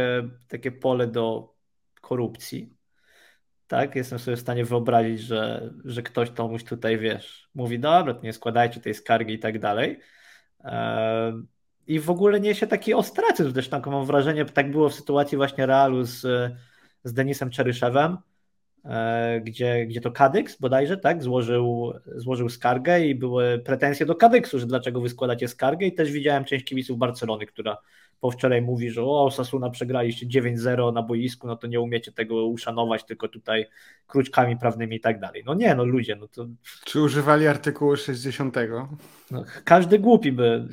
[0.48, 1.56] takie pole do
[2.02, 2.76] korupcji.
[3.68, 8.34] Tak, jestem sobie w stanie wyobrazić, że, że ktoś komuś tutaj, wiesz, mówi, dobra, nie
[8.34, 10.00] składajcie tej skargi i tak dalej.
[10.64, 11.34] E,
[11.88, 16.04] I w ogóle niesie taki ostracyzm, zresztą mam wrażenie, tak było w sytuacji właśnie Realu
[16.04, 16.26] z
[17.06, 18.18] z Denisem Czeryszewem,
[19.42, 24.66] gdzie, gdzie to Kadyks bodajże, tak, złożył, złożył skargę i były pretensje do Kadyksu, że
[24.66, 27.78] dlaczego wy składacie skargę i też widziałem część kibiców Barcelony, która
[28.20, 32.46] po wczoraj mówi, że o, Sasuna przegraliście 9-0 na boisku, no to nie umiecie tego
[32.46, 33.66] uszanować, tylko tutaj
[34.08, 35.44] kruczkami prawnymi i tak dalej.
[35.46, 36.48] No nie, no ludzie, no to...
[36.86, 38.56] Czy używali artykułu 60?
[39.32, 40.68] No, każdy głupi by...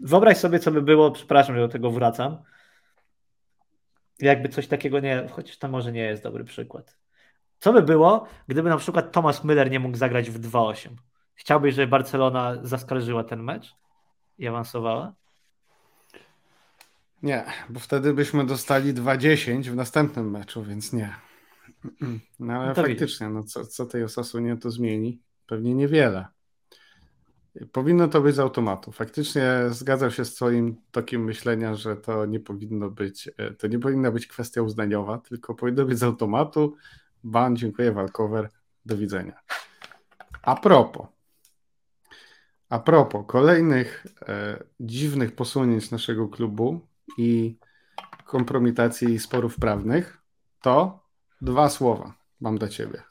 [0.00, 2.36] Wyobraź sobie, co by było, przepraszam, że do tego wracam,
[4.26, 6.98] jakby coś takiego nie, chociaż to może nie jest dobry przykład.
[7.58, 10.88] Co by było, gdyby na przykład Thomas Müller nie mógł zagrać w 2-8?
[11.34, 13.74] Chciałbyś, żeby Barcelona zaskarżyła ten mecz
[14.38, 15.14] i awansowała?
[17.22, 21.14] Nie, bo wtedy byśmy dostali 2-10 w następnym meczu, więc nie.
[22.40, 24.04] No ale no faktycznie, no co, co tej
[24.40, 25.20] nie to zmieni?
[25.46, 26.26] Pewnie niewiele.
[27.72, 28.92] Powinno to być z automatu.
[28.92, 33.78] Faktycznie zgadzam się z Twoim tokiem myślenia, że to nie powinno być, e, to nie
[33.78, 36.76] powinna być kwestia uznaniowa, tylko powinno być z automatu.
[37.24, 38.48] Ban, dziękuję, walkover,
[38.86, 39.40] do widzenia.
[40.42, 41.06] A propos,
[42.68, 46.80] a propos kolejnych e, dziwnych posunięć naszego klubu
[47.18, 47.58] i
[48.24, 50.22] kompromitacji i sporów prawnych,
[50.60, 51.04] to
[51.40, 53.02] dwa słowa mam dla Ciebie.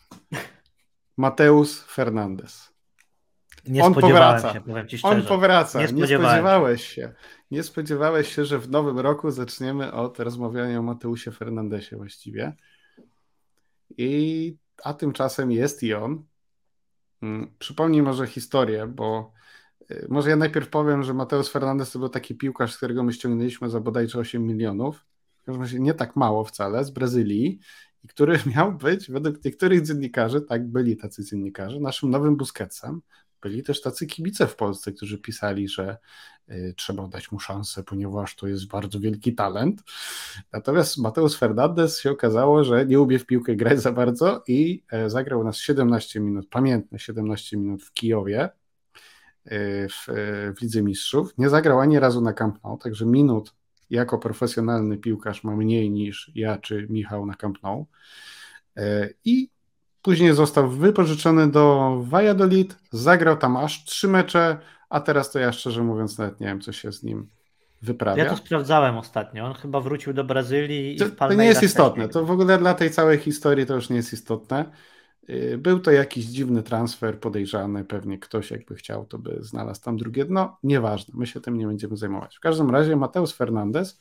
[1.18, 2.71] Mateusz Fernandez.
[3.68, 4.54] Nie on powraca.
[4.54, 5.16] się, powiem ci szczerze.
[5.16, 5.80] On powraca.
[5.80, 7.14] Nie, nie spodziewałeś się.
[7.52, 12.56] Nie spodziewałeś się, że w nowym roku zaczniemy od rozmawiania o Mateusie Fernandesie właściwie.
[13.98, 16.24] I, a tymczasem jest i on.
[17.20, 19.34] Hmm, przypomnij może historię, bo
[19.92, 23.14] y, może ja najpierw powiem, że Mateusz Fernandez to był taki piłkarz, z którego my
[23.14, 25.06] ściągnęliśmy za bodajże 8 milionów.
[25.42, 27.60] W każdym razie nie tak mało wcale, z Brazylii,
[28.04, 33.02] i który miał być, według niektórych dziennikarzy, tak byli tacy dziennikarze, naszym nowym Busquetsem,
[33.42, 35.98] byli też tacy kibice w Polsce, którzy pisali, że
[36.50, 39.84] y, trzeba dać mu szansę, ponieważ to jest bardzo wielki talent.
[40.54, 45.10] Natomiast Mateusz Fernandez się okazało, że nie umie w piłkę grać za bardzo i e,
[45.10, 48.50] zagrał nas 17 minut, pamiętne 17 minut w Kijowie.
[49.90, 50.06] w,
[50.58, 51.38] w Lidze Mistrzów.
[51.38, 53.54] Nie zagrał ani razu na Camp Nou, także minut
[53.90, 57.88] jako profesjonalny piłkarz ma mniej niż ja czy Michał na Camp Nou.
[59.26, 59.50] I
[60.02, 64.58] później został wypożyczony do Valladolid, zagrał tam aż trzy mecze,
[64.90, 67.30] a teraz to ja szczerze mówiąc nawet nie wiem, co się z nim
[67.82, 68.24] wyprawia.
[68.24, 69.46] Ja to sprawdzałem ostatnio.
[69.46, 72.10] On chyba wrócił do Brazylii to, i To nie jest istotne.
[72.10, 74.66] To w ogóle dla tej całej historii to już nie jest istotne.
[75.30, 79.98] Y, był to jakiś dziwny transfer, podejrzany, pewnie ktoś jakby chciał, to by znalazł tam
[79.98, 80.58] drugie dno.
[80.64, 82.38] Nieważne, my się tym nie będziemy zajmować.
[82.38, 84.00] W każdym razie Mateusz Fernandez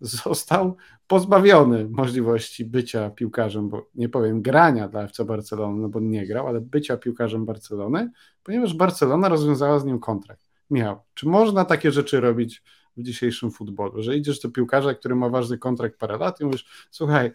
[0.00, 0.76] został
[1.06, 6.46] pozbawiony możliwości bycia piłkarzem, bo nie powiem grania dla FC Barcelony, no bo nie grał,
[6.46, 8.10] ale bycia piłkarzem Barcelony,
[8.42, 10.48] ponieważ Barcelona rozwiązała z nim kontrakt.
[10.70, 12.62] Michał, czy można takie rzeczy robić
[12.96, 16.88] w dzisiejszym futbolu, że idziesz do piłkarza, który ma ważny kontrakt parę lat i mówisz,
[16.90, 17.32] słuchaj,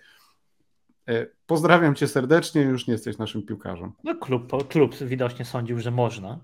[1.08, 3.92] e, pozdrawiam cię serdecznie, już nie jesteś naszym piłkarzem.
[4.04, 6.40] No klub, klub widocznie sądził, że można.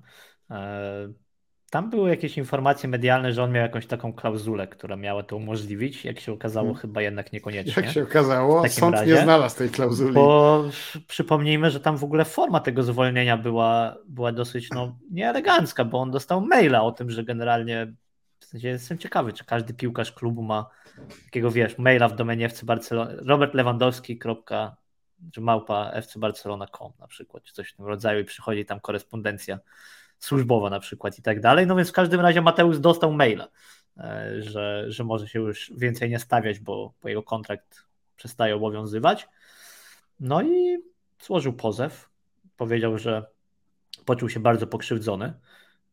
[1.70, 6.06] Tam były jakieś informacje medialne, że on miał jakąś taką klauzulę, która miała to umożliwić.
[6.06, 6.82] Jak się okazało, hmm.
[6.82, 7.84] chyba jednak niekoniecznie.
[7.84, 10.14] Jak się okazało, sąd razie, nie znalazł tej klauzuli.
[10.14, 10.64] Bo
[11.08, 16.12] przypomnijmy, że tam w ogóle forma tego zwolnienia była, była dosyć no, nieelegancka, bo on
[16.12, 17.94] dostał maila o tym, że generalnie
[18.40, 20.70] w sensie jestem ciekawy, czy każdy piłkarz klubu ma
[21.26, 24.20] takiego, wiesz, maila w domenie FC Barcelona, Robert Lewandowski.
[25.38, 29.60] małpa fcbarcelona.com na przykład, czy coś w tym rodzaju i przychodzi tam korespondencja
[30.20, 31.68] służbowa na przykład i tak dalej.
[31.68, 33.48] No więc w każdym razie Mateusz dostał maila,
[33.98, 39.28] e, że, że może się już więcej nie stawiać, bo, bo jego kontrakt przestaje obowiązywać.
[40.20, 40.78] No i
[41.22, 42.10] złożył pozew.
[42.58, 43.26] Powiedział, że
[44.06, 45.34] poczuł się bardzo pokrzywdzony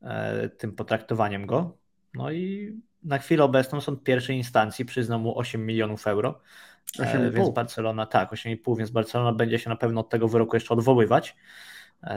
[0.02, 1.76] e, tym potraktowaniem go.
[2.14, 2.72] No i
[3.02, 6.40] na chwilę obecną sąd pierwszej instancji przyznał mu 8 milionów euro.
[6.98, 7.26] 8,5.
[7.26, 10.74] E, więc Barcelona, tak, 8,5, więc Barcelona będzie się na pewno od tego wyroku jeszcze
[10.74, 11.36] odwoływać.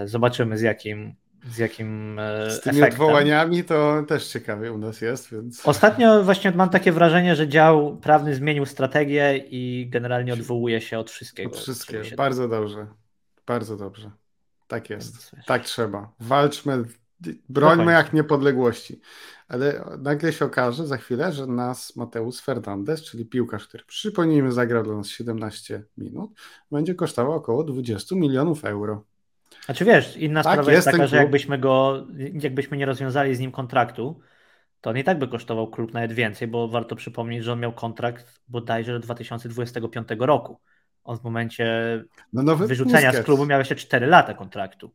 [0.06, 3.02] Zobaczymy z jakim z jakim e, Z tymi efektem.
[3.02, 5.32] odwołaniami to też ciekawie u nas jest.
[5.32, 5.66] Więc...
[5.66, 11.12] Ostatnio właśnie mam takie wrażenie, że dział prawny zmienił strategię i generalnie odwołuje się od
[11.12, 11.50] wszystkiego.
[11.50, 12.04] Od wszystkiego.
[12.18, 12.88] Bardzo dobrze.
[13.48, 14.12] Bardzo dobrze.
[14.68, 15.32] Tak jest.
[15.46, 16.14] tak trzeba.
[16.20, 16.84] Walczmy,
[17.50, 19.02] brońmy jak niepodległości.
[19.48, 24.84] Ale nagle się okaże za chwilę, że nas Mateusz Fernandez, czyli piłkarz, który przypomnijmy zagrał
[24.84, 26.32] dla nas 17 minut,
[26.72, 29.06] będzie kosztował około 20 milionów euro.
[29.66, 33.40] Znaczy wiesz, inna tak, sprawa jest, jest taka, że jakbyśmy go, jakbyśmy nie rozwiązali z
[33.40, 34.20] nim kontraktu,
[34.82, 37.74] to on i tak by kosztował klub nawet więcej, bo warto przypomnieć, że on miał
[37.74, 40.60] kontrakt bodajże do 2025 roku.
[41.04, 41.66] On w momencie
[42.34, 43.24] no wyrzucenia Busquets.
[43.24, 44.92] z klubu miał jeszcze 4 lata kontraktu.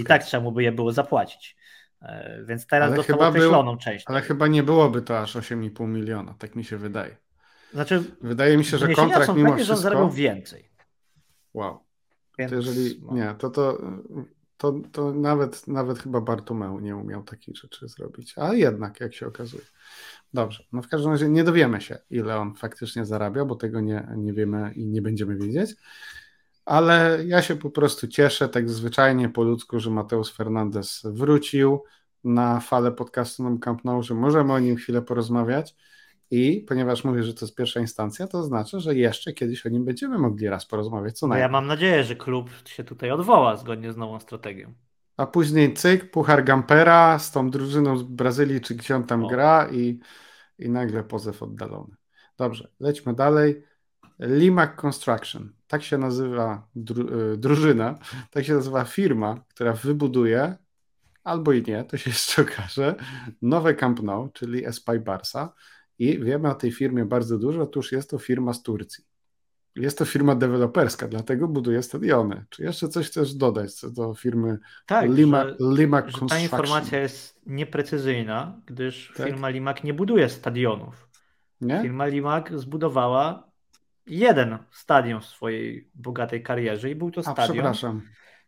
[0.00, 1.56] I tak trzeba mu by je było zapłacić.
[2.02, 4.04] E, więc teraz ale dostał określoną był, część.
[4.08, 7.16] Ale chyba nie byłoby to aż 8,5 miliona, tak mi się wydaje.
[7.72, 9.64] Znaczy, wydaje mi się, że kontrakt mimo wszystko...
[9.64, 10.70] że on zarobił więcej.
[11.54, 11.87] Wow.
[12.38, 13.14] Więc, to jeżeli no.
[13.14, 13.78] nie, to, to,
[14.56, 18.34] to, to nawet, nawet chyba Bartomeu nie umiał takich rzeczy zrobić.
[18.36, 19.62] A jednak, jak się okazuje.
[20.34, 24.08] Dobrze, no w każdym razie nie dowiemy się, ile on faktycznie zarabia, bo tego nie,
[24.16, 25.76] nie wiemy i nie będziemy wiedzieć.
[26.64, 31.82] Ale ja się po prostu cieszę, tak zwyczajnie po ludzku, że Mateusz Fernandez wrócił
[32.24, 35.76] na falę podcastu Nom Camp Nou, że możemy o nim chwilę porozmawiać.
[36.30, 39.84] I ponieważ mówię, że to jest pierwsza instancja, to znaczy, że jeszcze kiedyś o nim
[39.84, 41.18] będziemy mogli raz porozmawiać.
[41.18, 44.74] Co no ja mam nadzieję, że klub się tutaj odwoła zgodnie z nową strategią.
[45.16, 49.28] A później cyk, Puchar Gampera z tą drużyną z Brazylii, czy gdzie on tam o.
[49.28, 50.00] gra i,
[50.58, 51.96] i nagle pozew oddalony.
[52.38, 53.62] Dobrze, lećmy dalej.
[54.18, 57.98] Limac Construction, tak się nazywa dru, y, drużyna,
[58.32, 60.56] tak się nazywa firma, która wybuduje,
[61.24, 62.94] albo i nie, to się jeszcze okaże,
[63.42, 65.52] nowe Camp Nou, czyli Espai Barsa
[65.98, 69.04] i wiemy o tej firmie bardzo dużo, otóż jest to firma z Turcji.
[69.76, 72.44] Jest to firma deweloperska, dlatego buduje stadiony.
[72.50, 77.00] Czy jeszcze coś chcesz dodać co do firmy tak, Lima, że, Limac że Ta informacja
[77.00, 79.26] jest nieprecyzyjna, gdyż tak?
[79.26, 81.08] firma Limac nie buduje stadionów.
[81.60, 81.82] Nie?
[81.82, 83.48] Firma Limac zbudowała
[84.06, 87.72] jeden stadion w swojej bogatej karierze i był to stadion A,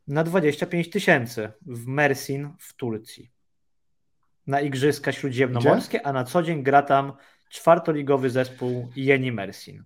[0.09, 3.31] na 25 tysięcy w Mersin w Turcji.
[4.47, 6.07] Na Igrzyska Śródziemnomorskie, Gdzie?
[6.07, 7.13] a na co dzień gra tam
[7.51, 9.85] czwartoligowy zespół Jeni Mersin.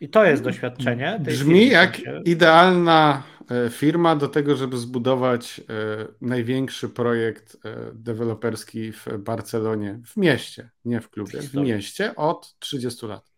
[0.00, 1.20] I to jest doświadczenie.
[1.20, 5.64] Brzmi jak idealna e, firma do tego, żeby zbudować e,
[6.20, 13.06] największy projekt e, deweloperski w Barcelonie, w mieście, nie w klubie, w mieście od 30
[13.06, 13.30] lat.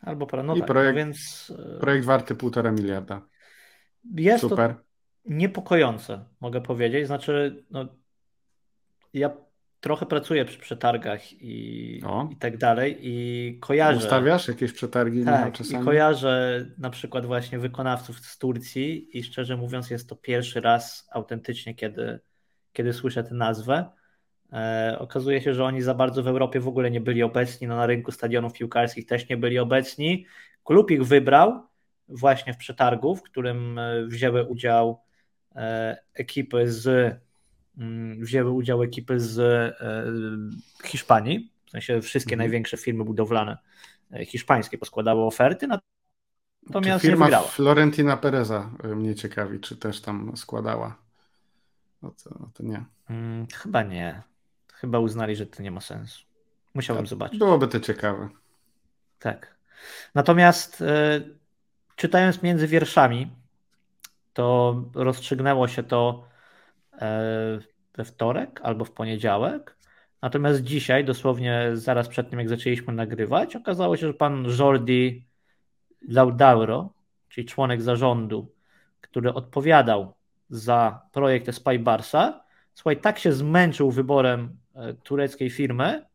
[0.00, 1.52] Albo parę, no I tak, projekt, no więc...
[1.80, 3.22] projekt warty półtora miliarda.
[4.14, 4.74] Jest Super.
[4.74, 4.80] to
[5.24, 7.06] niepokojące, mogę powiedzieć.
[7.06, 7.88] Znaczy, no,
[9.14, 9.30] ja
[9.80, 13.98] trochę pracuję przy przetargach i, i tak dalej i kojarzę.
[13.98, 15.82] Ustawiasz jakieś przetargi tak, czasami?
[15.82, 21.08] i kojarzę na przykład właśnie wykonawców z Turcji i szczerze mówiąc jest to pierwszy raz
[21.12, 22.20] autentycznie, kiedy
[22.72, 23.90] kiedy słyszę tę nazwę.
[24.52, 27.76] E, okazuje się, że oni za bardzo w Europie w ogóle nie byli obecni, no
[27.76, 30.26] na rynku stadionów piłkarskich też nie byli obecni.
[30.64, 31.62] Klub ich wybrał
[32.08, 35.00] właśnie w przetargu, w którym e, wzięły udział
[35.56, 37.14] e, ekipy z
[38.18, 39.74] wzięły udział ekipy z
[40.84, 42.38] Hiszpanii, w sensie wszystkie mhm.
[42.38, 43.58] największe firmy budowlane
[44.26, 47.48] hiszpańskie poskładały oferty, natomiast firma nie wygrała.
[47.48, 50.96] Florentina Pereza mnie ciekawi, czy też tam składała.
[52.02, 52.84] No to, no to nie.
[53.08, 54.22] Hmm, chyba nie.
[54.72, 56.24] Chyba uznali, że to nie ma sensu.
[56.74, 57.38] Musiałbym tak, zobaczyć.
[57.38, 58.28] Byłoby to ciekawe.
[59.18, 59.56] Tak.
[60.14, 61.20] Natomiast e,
[61.96, 63.30] czytając między wierszami,
[64.32, 66.24] to rozstrzygnęło się to
[66.92, 67.58] e,
[67.96, 69.76] we wtorek albo w poniedziałek.
[70.22, 75.24] Natomiast dzisiaj, dosłownie zaraz przed tym, jak zaczęliśmy nagrywać, okazało się, że pan Jordi
[76.08, 76.92] Laudauro,
[77.28, 78.52] czyli członek zarządu,
[79.00, 80.14] który odpowiadał
[80.50, 86.09] za projekt Spy Barsa, słuchaj, tak się zmęczył wyborem e, tureckiej firmy,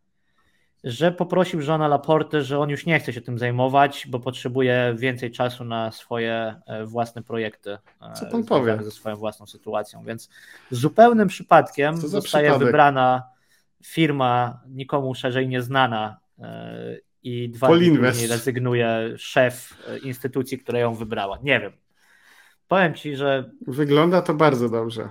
[0.86, 5.32] że poprosił żona Laporte, że on już nie chce się tym zajmować, bo potrzebuje więcej
[5.32, 7.78] czasu na swoje e, własne projekty.
[8.02, 8.78] E, Co pan powie?
[8.84, 10.04] Ze swoją własną sytuacją.
[10.04, 10.30] Więc
[10.72, 12.68] zupełnym przypadkiem zostaje przypadek?
[12.68, 13.24] wybrana
[13.84, 16.20] firma nikomu szerzej nieznana
[17.24, 21.40] i dwa dni później rezygnuje szef instytucji, która ją wybrała.
[21.44, 21.72] Nie wiem.
[22.68, 23.50] Powiem ci, że.
[23.68, 25.10] Wygląda to bardzo dobrze.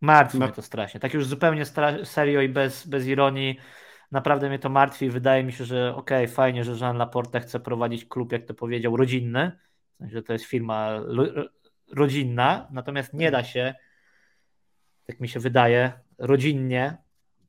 [0.00, 0.46] Martwi no.
[0.46, 1.00] mnie to strasznie.
[1.00, 1.64] Tak już zupełnie
[2.04, 3.58] serio i bez, bez ironii.
[4.12, 5.10] Naprawdę mnie to martwi.
[5.10, 8.54] Wydaje mi się, że okej, okay, fajnie, że Jean Laporte chce prowadzić klub, jak to
[8.54, 9.52] powiedział, rodzinny.
[9.94, 11.00] W sensie, że to jest firma
[11.92, 13.74] rodzinna, natomiast nie da się,
[15.08, 16.96] jak mi się wydaje, rodzinnie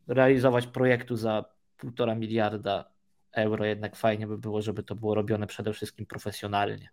[0.08, 1.45] realizować projektu za
[1.78, 2.86] półtora miliarda
[3.32, 3.66] euro.
[3.66, 6.89] Jednak fajnie by było, żeby to było robione przede wszystkim profesjonalnie.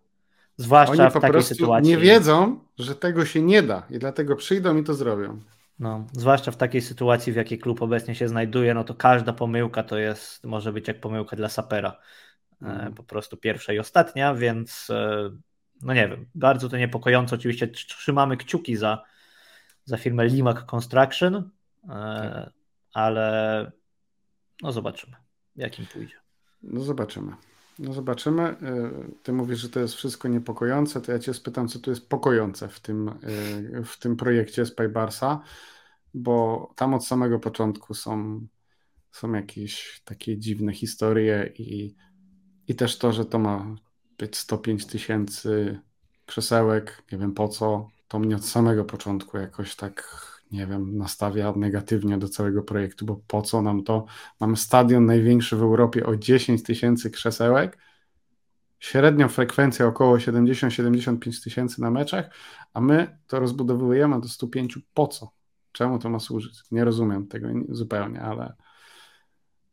[0.56, 1.90] Zwłaszcza Oni w takiej sytuacji.
[1.90, 5.40] Nie wiedzą, że tego się nie da i dlatego przyjdą i to zrobią.
[5.82, 9.82] No, zwłaszcza w takiej sytuacji, w jakiej klub obecnie się znajduje, no to każda pomyłka
[9.82, 11.96] to jest, może być jak pomyłka dla sapera.
[12.62, 12.94] Mm.
[12.94, 15.30] Po prostu pierwsza i ostatnia, więc e,
[15.82, 17.34] no nie wiem, bardzo to niepokojące.
[17.34, 19.04] Oczywiście trzymamy kciuki za,
[19.84, 22.52] za firmę Limak Construction, e, tak.
[22.92, 23.70] ale
[24.62, 25.16] no zobaczymy,
[25.56, 26.16] jakim pójdzie.
[26.62, 27.32] No zobaczymy.
[27.78, 28.42] No zobaczymy.
[28.42, 28.56] E,
[29.22, 32.68] ty mówisz, że to jest wszystko niepokojące, to ja cię spytam, co tu jest pokojące
[32.68, 35.40] w tym, e, w tym projekcie Spybarsa,
[36.14, 38.46] bo tam od samego początku są,
[39.12, 41.96] są jakieś takie dziwne historie i,
[42.68, 43.74] i też to, że to ma
[44.18, 45.80] być 105 tysięcy
[46.26, 51.53] przesełek, nie wiem po co, to mnie od samego początku jakoś tak nie wiem, nastawia
[51.57, 54.05] negatywnie do całego projektu, bo po co nam to?
[54.40, 57.78] Mamy stadion największy w Europie o 10 tysięcy krzesełek,
[58.78, 62.30] średnią frekwencję około 70-75 tysięcy na meczach,
[62.74, 64.78] a my to rozbudowujemy do 105.
[64.94, 65.30] Po co?
[65.72, 66.62] Czemu to ma służyć?
[66.70, 68.55] Nie rozumiem tego zupełnie, ale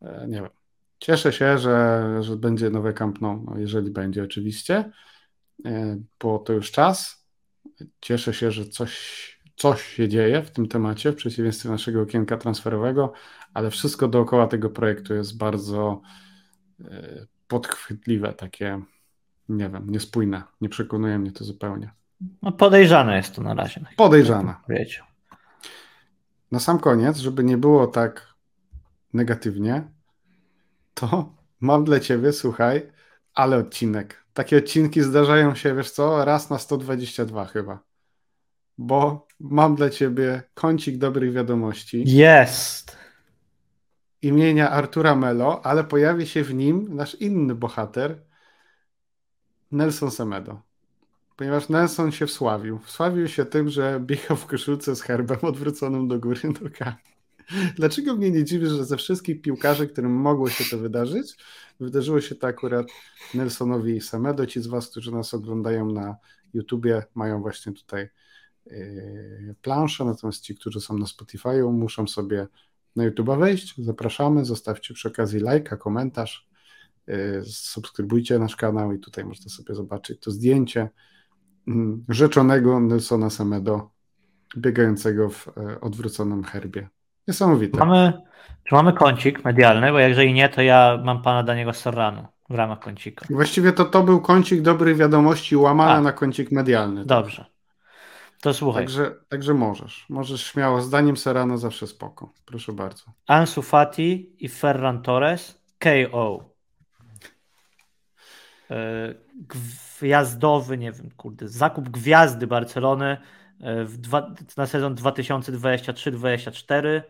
[0.01, 0.49] e, nie wiem.
[0.99, 4.91] Cieszę się, że, że będzie nowe Camp Nou, no jeżeli będzie oczywiście,
[5.65, 7.25] e, bo to już czas.
[8.01, 13.13] Cieszę się, że coś coś się dzieje w tym temacie, w przeciwieństwie naszego okienka transferowego,
[13.53, 16.01] ale wszystko dookoła tego projektu jest bardzo
[16.81, 18.81] e, podchwytliwe, takie,
[19.49, 20.43] nie wiem, niespójne.
[20.61, 21.91] Nie przekonuje mnie to zupełnie.
[22.41, 23.85] No podejrzane jest to na razie.
[23.97, 24.55] Podejrzane.
[26.51, 28.33] Na sam koniec, żeby nie było tak
[29.13, 29.87] negatywnie,
[30.93, 32.91] to mam dla ciebie, słuchaj,
[33.33, 34.25] ale odcinek.
[34.33, 37.88] Takie odcinki zdarzają się, wiesz co, raz na 122 chyba
[38.79, 42.03] bo mam dla ciebie kącik dobrych wiadomości.
[42.05, 42.97] Jest.
[44.21, 48.21] Imienia Artura Melo, ale pojawi się w nim nasz inny bohater,
[49.71, 50.61] Nelson Semedo.
[51.35, 52.79] Ponieważ Nelson się wsławił.
[52.79, 56.97] Wsławił się tym, że biegał w koszulce z herbem odwróconym do góry nogami.
[57.75, 61.37] Dlaczego mnie nie dziwi, że ze wszystkich piłkarzy, którym mogło się to wydarzyć,
[61.79, 62.87] wydarzyło się to akurat
[63.33, 64.45] Nelsonowi Semedo.
[64.45, 66.15] Ci z Was, którzy nas oglądają na
[66.53, 68.09] YouTubie, mają właśnie tutaj
[69.61, 72.47] planszę, natomiast ci, którzy są na Spotify, muszą sobie
[72.95, 73.75] na YouTube wejść.
[73.77, 76.47] Zapraszamy, zostawcie przy okazji lajka, komentarz,
[77.07, 80.89] yy, subskrybujcie nasz kanał i tutaj można sobie zobaczyć to zdjęcie
[81.67, 83.89] mm, rzeczonego Nelsona Semedo
[84.57, 86.87] biegającego w e, odwróconym herbie.
[87.27, 87.79] Niesamowite.
[87.79, 88.13] Mamy,
[88.63, 92.79] czy mamy kącik medialny, bo jeżeli nie, to ja mam pana Daniego Serrano w ramach
[92.79, 93.25] kącika.
[93.29, 97.05] Właściwie to to był kącik dobrych wiadomości łamany na kącik medialny.
[97.05, 97.45] Dobrze.
[98.41, 98.83] To słuchaj.
[98.83, 100.05] Także, także możesz.
[100.09, 100.81] Możesz śmiało.
[100.81, 102.33] Zdaniem Serrano zawsze spoko.
[102.45, 103.03] Proszę bardzo.
[103.27, 106.49] Ansu Fati i Ferran Torres KO.
[109.35, 113.17] gwiazdowy, nie wiem, kurde, zakup gwiazdy Barcelony
[113.85, 117.01] w dwa, na sezon 2023-2024.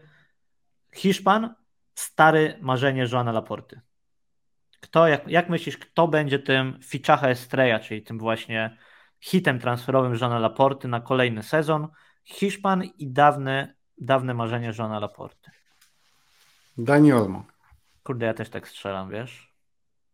[0.96, 1.56] Hiszpan,
[1.96, 3.82] stary marzenie Joana Laporty.
[4.80, 8.78] Kto, jak, jak myślisz, kto będzie tym Fichacha Estrella, czyli tym właśnie
[9.20, 11.88] hitem transferowym Joana Laporty na kolejny sezon?
[12.24, 15.52] Hiszpan i dawne, dawne marzenie Joana Laporty.
[16.78, 17.44] Dani Olmo.
[18.04, 19.54] Kurde, ja też tak strzelam, wiesz?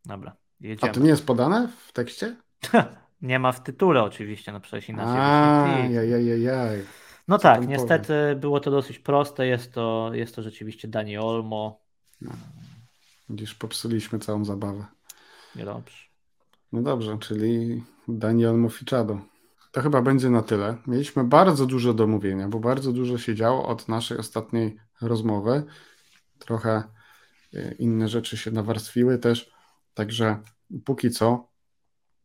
[0.06, 0.92] Dobra, jedziemy.
[0.92, 2.36] A to nie jest podane w tekście?
[3.22, 5.22] nie ma w tytule oczywiście, no przecież inaczej.
[5.98, 6.86] Ajajajaj.
[7.28, 8.40] No tak, niestety powiem?
[8.40, 11.82] było to dosyć proste, jest to, jest to rzeczywiście Dani Olmo.
[12.22, 12.32] No.
[13.30, 14.86] Widzisz, popsuliśmy całą zabawę.
[15.56, 16.05] Niedobrze.
[16.72, 19.20] No dobrze, czyli Dani Olmo Fichado.
[19.72, 20.78] To chyba będzie na tyle.
[20.88, 25.64] Mieliśmy bardzo dużo do mówienia, bo bardzo dużo się działo od naszej ostatniej rozmowy.
[26.40, 26.84] Trochę
[27.54, 29.52] e, inne rzeczy się nawarstwiły też.
[29.94, 30.40] Także
[30.86, 31.48] póki co,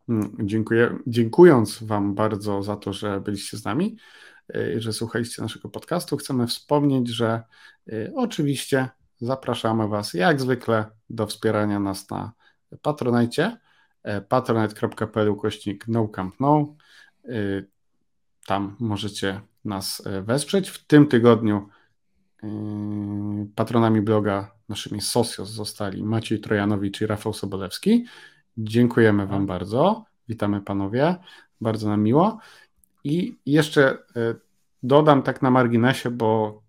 [0.09, 3.97] mm, dziękuję, dziękując Wam bardzo za to, że byliście z nami,
[4.55, 7.43] e, że słuchaliście naszego podcastu, chcemy wspomnieć, że
[7.93, 8.89] e, oczywiście
[9.21, 12.33] zapraszamy Was jak zwykle do wspierania nas na
[12.83, 13.57] Patronite,
[14.29, 16.09] patronite.pl kośnik no.
[18.47, 20.71] Tam możecie nas wesprzeć.
[20.71, 21.69] W tym tygodniu
[23.55, 28.05] patronami bloga naszymi socios zostali Maciej Trojanowicz i Rafał Sobolewski.
[28.59, 30.05] Dziękujemy Wam bardzo.
[30.29, 31.17] Witamy panowie.
[31.61, 32.39] Bardzo nam miło.
[33.05, 33.99] I jeszcze
[34.83, 36.63] dodam tak na marginesie, bo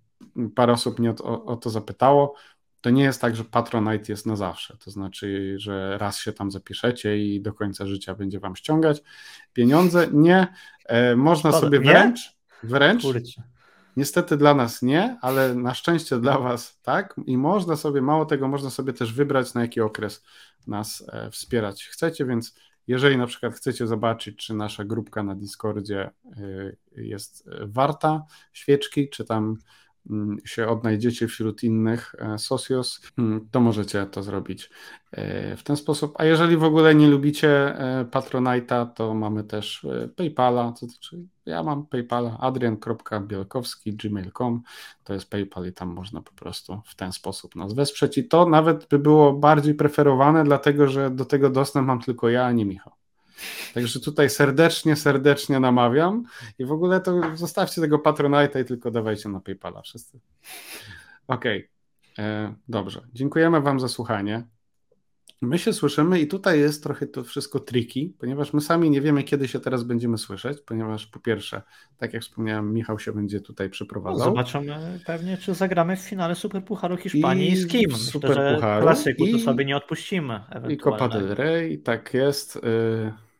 [0.55, 2.35] parę osób mnie o to zapytało.
[2.81, 4.77] To nie jest tak, że Patronite jest na zawsze.
[4.77, 9.03] To znaczy, że raz się tam zapiszecie i do końca życia będzie Wam ściągać
[9.53, 10.07] pieniądze.
[10.11, 10.47] Nie.
[10.85, 12.19] E, można sobie wręcz,
[12.63, 13.43] wręcz Kurczę.
[13.97, 17.15] Niestety dla nas nie, ale na szczęście dla Was tak.
[17.25, 20.23] I można sobie, mało tego, można sobie też wybrać, na jaki okres
[20.67, 22.55] nas e, wspierać chcecie, więc
[22.87, 26.11] jeżeli na przykład chcecie zobaczyć, czy nasza grupka na Discordzie e,
[27.01, 29.57] jest warta świeczki, czy tam
[30.45, 34.69] się odnajdziecie wśród innych e, socios, mm, to możecie to zrobić
[35.11, 36.13] e, w ten sposób.
[36.17, 39.85] A jeżeli w ogóle nie lubicie e, Patronite'a, to mamy też
[40.15, 44.61] PayPala, to znaczy ja mam PayPala adrian.bielkowski.gmail.com
[45.03, 48.45] to jest PayPal i tam można po prostu w ten sposób nas wesprzeć i to
[48.45, 52.65] nawet by było bardziej preferowane, dlatego że do tego dostęp mam tylko ja, a nie
[52.65, 53.00] Michał.
[53.73, 56.23] Także tutaj serdecznie, serdecznie namawiam
[56.59, 60.19] i w ogóle to zostawcie tego Patronite'a i tylko dawajcie na PayPala wszyscy.
[61.27, 61.69] Okej,
[62.13, 62.25] okay.
[62.25, 63.01] E, dobrze.
[63.13, 64.43] Dziękujemy Wam za słuchanie.
[65.41, 69.23] My się słyszymy i tutaj jest trochę to wszystko triki, ponieważ my sami nie wiemy,
[69.23, 71.61] kiedy się teraz będziemy słyszeć, ponieważ po pierwsze,
[71.97, 74.19] tak jak wspomniałem, Michał się będzie tutaj przeprowadzał.
[74.19, 77.91] No zobaczymy pewnie, czy zagramy w finale Superpucharu Hiszpanii i z kim.
[77.91, 80.39] Myślę, Super że klasyku i, to sobie nie odpuścimy.
[80.69, 82.55] I Copa del Rey, tak jest.
[82.55, 83.30] Y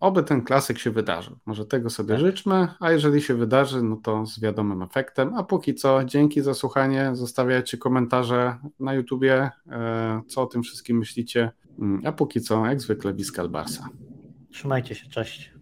[0.00, 1.36] oby ten klasyk się wydarzył.
[1.46, 2.20] Może tego sobie tak.
[2.20, 5.34] życzmy, a jeżeli się wydarzy, no to z wiadomym efektem.
[5.34, 7.10] A póki co, dzięki za słuchanie.
[7.12, 11.50] Zostawiajcie komentarze na YouTubie, e, co o tym wszystkim myślicie.
[11.78, 13.88] Mm, a póki co, jak zwykle, Biskal Barsa.
[14.50, 15.59] Trzymajcie się, cześć.